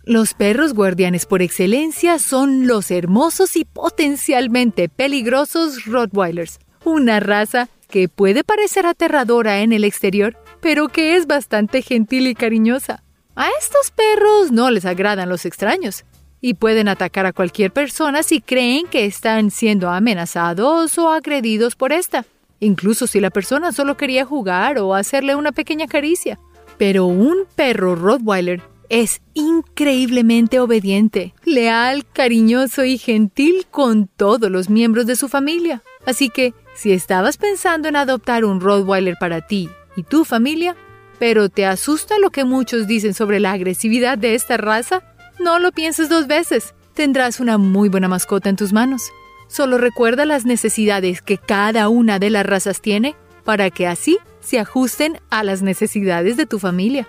Los 0.07 0.35
perros 0.35 0.75
guardianes 0.75 1.25
por 1.25 1.41
excelencia 1.41 2.19
son 2.19 2.67
los 2.67 2.91
hermosos 2.91 3.57
y 3.57 3.65
potencialmente 3.65 4.91
peligrosos 4.91 5.87
Rottweilers, 5.87 6.59
una 6.85 7.21
raza 7.21 7.71
que 7.89 8.11
puede 8.11 8.45
parecer 8.45 8.85
aterradora 8.85 9.61
en 9.61 9.73
el 9.73 9.83
exterior, 9.83 10.37
pero 10.61 10.89
que 10.89 11.17
es 11.17 11.27
bastante 11.27 11.81
gentil 11.81 12.27
y 12.27 12.35
cariñosa. 12.35 13.03
A 13.35 13.49
estos 13.59 13.93
perros 13.93 14.53
no 14.53 14.71
les 14.71 14.85
agradan 14.85 15.31
los 15.31 15.47
extraños 15.47 16.05
y 16.43 16.53
pueden 16.53 16.89
atacar 16.89 17.25
a 17.25 17.33
cualquier 17.33 17.73
persona 17.73 18.23
si 18.23 18.43
creen 18.43 18.87
que 18.87 19.07
están 19.07 19.51
siendo 19.51 19.89
amenazados 19.89 20.99
o 20.99 21.09
agredidos 21.09 21.77
por 21.77 21.95
esta, 21.95 22.27
incluso 22.61 23.07
si 23.07 23.21
la 23.21 23.31
persona 23.31 23.73
solo 23.73 23.97
quería 23.97 24.27
jugar 24.27 24.79
o 24.79 24.95
hacerle 24.95 25.35
una 25.35 25.53
pequeña 25.53 25.87
caricia. 25.87 26.39
Pero 26.77 27.07
un 27.07 27.47
perro 27.57 27.95
Rottweiler 27.95 28.74
es 28.89 29.21
increíblemente 29.35 30.61
obediente, 30.61 31.35
leal, 31.45 32.05
cariñoso 32.13 32.85
y 32.85 32.99
gentil 32.99 33.67
con 33.71 34.07
todos 34.07 34.51
los 34.51 34.69
miembros 34.71 35.07
de 35.07 35.17
su 35.17 35.29
familia. 35.29 35.83
Así 36.07 36.29
que, 36.29 36.55
si 36.75 36.93
estabas 36.93 37.37
pensando 37.37 37.89
en 37.89 37.97
adoptar 37.97 38.45
un 38.45 38.61
Rottweiler 38.61 39.17
para 39.19 39.47
ti 39.47 39.69
y 39.97 40.03
tu 40.03 40.25
familia, 40.25 40.77
pero 41.19 41.49
te 41.49 41.67
asusta 41.67 42.19
lo 42.19 42.31
que 42.31 42.45
muchos 42.45 42.87
dicen 42.87 43.15
sobre 43.15 43.41
la 43.41 43.53
agresividad 43.53 44.19
de 44.19 44.35
esta 44.35 44.57
raza, 44.57 45.03
no 45.41 45.59
lo 45.59 45.73
pienses 45.73 46.09
dos 46.09 46.27
veces. 46.27 46.75
Tendrás 46.95 47.41
una 47.41 47.59
muy 47.59 47.89
buena 47.89 48.09
mascota 48.09 48.49
en 48.49 48.57
tus 48.57 48.73
manos. 48.73 49.11
Solo 49.49 49.79
recuerda 49.79 50.27
las 50.27 50.45
necesidades 50.45 51.23
que 51.23 51.39
cada 51.39 51.89
una 51.89 52.19
de 52.19 52.31
las 52.31 52.47
razas 52.47 52.81
tiene 52.81 53.15
para 53.45 53.71
que 53.71 53.87
así 53.87 54.19
se 54.41 54.59
ajusten 54.59 55.21
a 55.31 55.43
las 55.43 55.63
necesidades 55.63 56.37
de 56.37 56.47
tu 56.47 56.59
familia. 56.59 57.09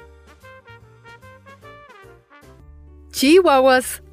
Chihuahuas. 3.16 4.04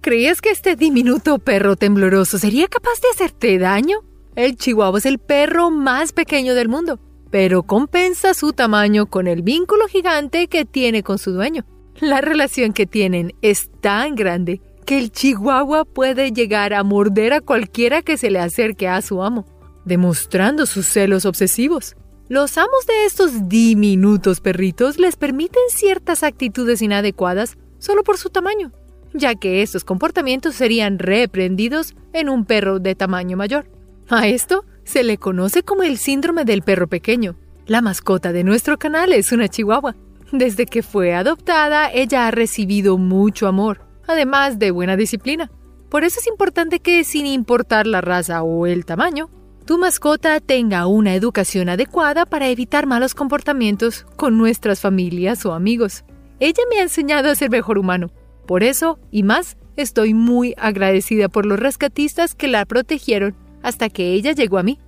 ¿Creías 0.00 0.40
que 0.40 0.48
este 0.48 0.74
diminuto 0.74 1.38
perro 1.38 1.76
tembloroso 1.76 2.38
sería 2.38 2.66
capaz 2.66 2.98
de 3.02 3.10
hacerte 3.12 3.58
daño? 3.58 3.98
El 4.36 4.56
chihuahua 4.56 4.98
es 4.98 5.04
el 5.04 5.18
perro 5.18 5.70
más 5.70 6.14
pequeño 6.14 6.54
del 6.54 6.70
mundo, 6.70 6.98
pero 7.30 7.62
compensa 7.62 8.32
su 8.32 8.54
tamaño 8.54 9.04
con 9.04 9.26
el 9.26 9.42
vínculo 9.42 9.86
gigante 9.86 10.48
que 10.48 10.64
tiene 10.64 11.02
con 11.02 11.18
su 11.18 11.32
dueño. 11.32 11.66
La 12.00 12.22
relación 12.22 12.72
que 12.72 12.86
tienen 12.86 13.34
es 13.42 13.70
tan 13.82 14.14
grande 14.14 14.62
que 14.86 14.96
el 14.96 15.12
chihuahua 15.12 15.84
puede 15.84 16.32
llegar 16.32 16.72
a 16.72 16.84
morder 16.84 17.34
a 17.34 17.42
cualquiera 17.42 18.00
que 18.00 18.16
se 18.16 18.30
le 18.30 18.38
acerque 18.38 18.88
a 18.88 19.02
su 19.02 19.22
amo 19.22 19.44
demostrando 19.84 20.64
sus 20.64 20.86
celos 20.86 21.26
obsesivos. 21.26 21.96
Los 22.28 22.56
amos 22.56 22.86
de 22.86 23.04
estos 23.04 23.50
diminutos 23.50 24.40
perritos 24.40 24.98
les 24.98 25.16
permiten 25.16 25.62
ciertas 25.68 26.22
actitudes 26.22 26.80
inadecuadas 26.80 27.58
solo 27.84 28.02
por 28.02 28.16
su 28.16 28.30
tamaño, 28.30 28.72
ya 29.12 29.34
que 29.34 29.60
estos 29.60 29.84
comportamientos 29.84 30.54
serían 30.54 30.98
reprendidos 30.98 31.94
en 32.14 32.30
un 32.30 32.46
perro 32.46 32.78
de 32.78 32.94
tamaño 32.94 33.36
mayor. 33.36 33.66
A 34.08 34.26
esto 34.26 34.64
se 34.84 35.02
le 35.02 35.18
conoce 35.18 35.62
como 35.62 35.82
el 35.82 35.98
síndrome 35.98 36.46
del 36.46 36.62
perro 36.62 36.88
pequeño. 36.88 37.36
La 37.66 37.82
mascota 37.82 38.32
de 38.32 38.42
nuestro 38.42 38.78
canal 38.78 39.12
es 39.12 39.32
una 39.32 39.48
chihuahua. 39.48 39.96
Desde 40.32 40.64
que 40.64 40.82
fue 40.82 41.14
adoptada, 41.14 41.90
ella 41.92 42.26
ha 42.26 42.30
recibido 42.30 42.96
mucho 42.96 43.48
amor, 43.48 43.82
además 44.06 44.58
de 44.58 44.70
buena 44.70 44.96
disciplina. 44.96 45.50
Por 45.90 46.04
eso 46.04 46.20
es 46.20 46.26
importante 46.26 46.80
que, 46.80 47.04
sin 47.04 47.26
importar 47.26 47.86
la 47.86 48.00
raza 48.00 48.42
o 48.42 48.66
el 48.66 48.86
tamaño, 48.86 49.28
tu 49.66 49.76
mascota 49.76 50.40
tenga 50.40 50.86
una 50.86 51.14
educación 51.14 51.68
adecuada 51.68 52.24
para 52.24 52.48
evitar 52.48 52.86
malos 52.86 53.14
comportamientos 53.14 54.06
con 54.16 54.38
nuestras 54.38 54.80
familias 54.80 55.44
o 55.44 55.52
amigos. 55.52 56.04
Ella 56.40 56.62
me 56.70 56.78
ha 56.78 56.82
enseñado 56.82 57.30
a 57.30 57.34
ser 57.34 57.50
mejor 57.50 57.78
humano. 57.78 58.10
Por 58.46 58.62
eso, 58.62 58.98
y 59.10 59.22
más, 59.22 59.56
estoy 59.76 60.14
muy 60.14 60.54
agradecida 60.58 61.28
por 61.28 61.46
los 61.46 61.58
rescatistas 61.58 62.34
que 62.34 62.48
la 62.48 62.64
protegieron 62.66 63.34
hasta 63.62 63.88
que 63.88 64.12
ella 64.12 64.32
llegó 64.32 64.58
a 64.58 64.62
mí. 64.62 64.78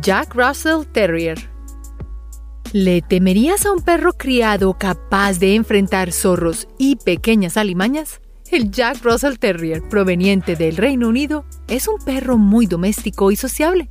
Jack 0.00 0.34
Russell 0.34 0.86
Terrier 0.92 1.52
¿Le 2.72 3.02
temerías 3.02 3.66
a 3.66 3.72
un 3.72 3.82
perro 3.82 4.14
criado 4.14 4.72
capaz 4.78 5.38
de 5.38 5.54
enfrentar 5.56 6.10
zorros 6.10 6.68
y 6.78 6.96
pequeñas 6.96 7.58
alimañas? 7.58 8.22
El 8.50 8.70
Jack 8.70 9.02
Russell 9.02 9.36
Terrier, 9.38 9.82
proveniente 9.88 10.56
del 10.56 10.78
Reino 10.78 11.08
Unido, 11.08 11.44
es 11.68 11.86
un 11.86 11.98
perro 11.98 12.38
muy 12.38 12.66
doméstico 12.66 13.30
y 13.30 13.36
sociable, 13.36 13.90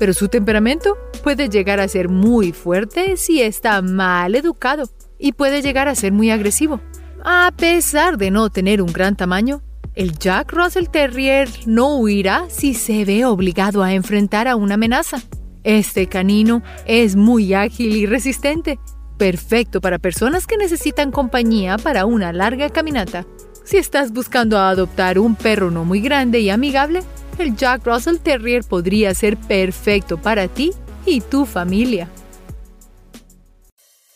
pero 0.00 0.14
su 0.14 0.28
temperamento 0.28 0.96
puede 1.22 1.50
llegar 1.50 1.78
a 1.78 1.86
ser 1.86 2.08
muy 2.08 2.52
fuerte 2.52 3.18
si 3.18 3.42
está 3.42 3.82
mal 3.82 4.34
educado 4.34 4.88
y 5.18 5.32
puede 5.32 5.60
llegar 5.60 5.88
a 5.88 5.94
ser 5.94 6.10
muy 6.10 6.30
agresivo. 6.30 6.80
A 7.22 7.52
pesar 7.54 8.16
de 8.16 8.30
no 8.30 8.48
tener 8.48 8.80
un 8.80 8.90
gran 8.94 9.14
tamaño, 9.14 9.60
el 9.94 10.18
Jack 10.18 10.52
Russell 10.54 10.86
Terrier 10.86 11.50
no 11.66 11.98
huirá 11.98 12.46
si 12.48 12.72
se 12.72 13.04
ve 13.04 13.26
obligado 13.26 13.82
a 13.82 13.92
enfrentar 13.92 14.48
a 14.48 14.56
una 14.56 14.74
amenaza. 14.74 15.18
Este 15.64 16.06
canino 16.06 16.62
es 16.86 17.14
muy 17.14 17.52
ágil 17.52 17.94
y 17.94 18.06
resistente, 18.06 18.78
perfecto 19.18 19.82
para 19.82 19.98
personas 19.98 20.46
que 20.46 20.56
necesitan 20.56 21.10
compañía 21.10 21.76
para 21.76 22.06
una 22.06 22.32
larga 22.32 22.70
caminata 22.70 23.26
si 23.70 23.76
estás 23.76 24.12
buscando 24.12 24.58
adoptar 24.58 25.18
un 25.20 25.36
perro 25.36 25.70
no 25.70 25.84
muy 25.84 26.00
grande 26.00 26.40
y 26.40 26.50
amigable, 26.50 27.04
el 27.40 27.56
Jack 27.56 27.86
Russell 27.86 28.18
Terrier 28.18 28.64
podría 28.64 29.14
ser 29.14 29.36
perfecto 29.36 30.18
para 30.18 30.48
ti 30.48 30.72
y 31.06 31.20
tu 31.20 31.46
familia. 31.46 32.08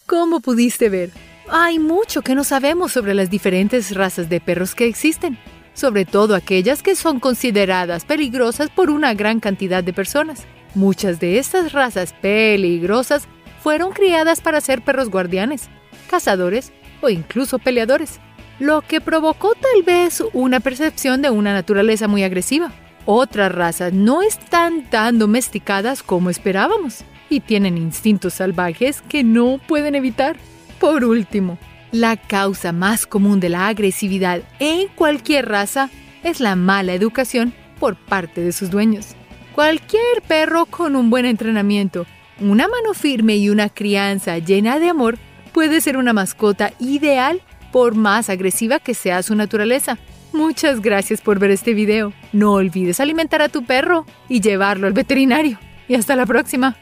Como 0.06 0.40
pudiste 0.40 0.88
ver, 0.88 1.10
hay 1.48 1.78
mucho 1.78 2.22
que 2.22 2.34
no 2.34 2.44
sabemos 2.44 2.92
sobre 2.92 3.14
las 3.14 3.30
diferentes 3.30 3.94
razas 3.94 4.28
de 4.28 4.40
perros 4.40 4.74
que 4.74 4.86
existen, 4.86 5.38
sobre 5.72 6.04
todo 6.04 6.34
aquellas 6.34 6.82
que 6.82 6.94
son 6.94 7.20
consideradas 7.20 8.04
peligrosas 8.04 8.70
por 8.70 8.90
una 8.90 9.14
gran 9.14 9.40
cantidad 9.40 9.82
de 9.82 9.92
personas. 9.92 10.44
Muchas 10.74 11.20
de 11.20 11.38
estas 11.38 11.72
razas 11.72 12.12
peligrosas 12.20 13.26
fueron 13.62 13.92
criadas 13.92 14.40
para 14.40 14.60
ser 14.60 14.82
perros 14.82 15.08
guardianes, 15.08 15.68
cazadores 16.10 16.72
o 17.00 17.08
incluso 17.08 17.58
peleadores 17.58 18.20
lo 18.58 18.82
que 18.82 19.00
provocó 19.00 19.54
tal 19.54 19.82
vez 19.82 20.22
una 20.32 20.60
percepción 20.60 21.22
de 21.22 21.30
una 21.30 21.52
naturaleza 21.52 22.08
muy 22.08 22.22
agresiva. 22.22 22.72
Otras 23.06 23.52
razas 23.52 23.92
no 23.92 24.22
están 24.22 24.88
tan 24.88 25.18
domesticadas 25.18 26.02
como 26.02 26.30
esperábamos 26.30 27.04
y 27.28 27.40
tienen 27.40 27.76
instintos 27.76 28.34
salvajes 28.34 29.02
que 29.02 29.24
no 29.24 29.58
pueden 29.66 29.94
evitar. 29.94 30.36
Por 30.80 31.04
último, 31.04 31.58
La 31.94 32.16
causa 32.16 32.72
más 32.72 33.06
común 33.06 33.38
de 33.38 33.48
la 33.48 33.68
agresividad 33.68 34.42
en 34.58 34.88
cualquier 34.88 35.48
raza 35.48 35.90
es 36.24 36.40
la 36.40 36.56
mala 36.56 36.92
educación 36.92 37.54
por 37.78 37.94
parte 37.94 38.40
de 38.40 38.50
sus 38.50 38.68
dueños. 38.68 39.14
Cualquier 39.54 40.20
perro 40.26 40.66
con 40.66 40.96
un 40.96 41.08
buen 41.08 41.24
entrenamiento, 41.24 42.04
una 42.40 42.66
mano 42.66 42.94
firme 42.94 43.36
y 43.36 43.48
una 43.48 43.68
crianza 43.68 44.38
llena 44.38 44.80
de 44.80 44.88
amor 44.88 45.18
puede 45.52 45.80
ser 45.80 45.96
una 45.96 46.12
mascota 46.12 46.72
ideal 46.80 47.40
por 47.70 47.94
más 47.94 48.28
agresiva 48.28 48.80
que 48.80 48.94
sea 48.94 49.22
su 49.22 49.36
naturaleza. 49.36 49.96
Muchas 50.34 50.80
gracias 50.80 51.20
por 51.20 51.38
ver 51.38 51.52
este 51.52 51.74
video. 51.74 52.12
No 52.32 52.54
olvides 52.54 52.98
alimentar 52.98 53.40
a 53.40 53.48
tu 53.48 53.64
perro 53.64 54.04
y 54.28 54.40
llevarlo 54.40 54.88
al 54.88 54.92
veterinario. 54.92 55.60
Y 55.86 55.94
hasta 55.94 56.16
la 56.16 56.26
próxima. 56.26 56.76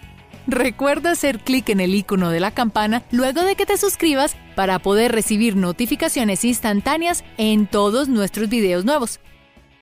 Recuerda 0.46 1.10
hacer 1.10 1.38
clic 1.38 1.68
en 1.68 1.80
el 1.80 1.94
icono 1.94 2.30
de 2.30 2.40
la 2.40 2.52
campana 2.52 3.02
luego 3.10 3.42
de 3.42 3.54
que 3.54 3.66
te 3.66 3.76
suscribas 3.76 4.36
para 4.56 4.78
poder 4.78 5.12
recibir 5.12 5.54
notificaciones 5.54 6.46
instantáneas 6.46 7.24
en 7.36 7.66
todos 7.66 8.08
nuestros 8.08 8.48
videos 8.48 8.86
nuevos. 8.86 9.20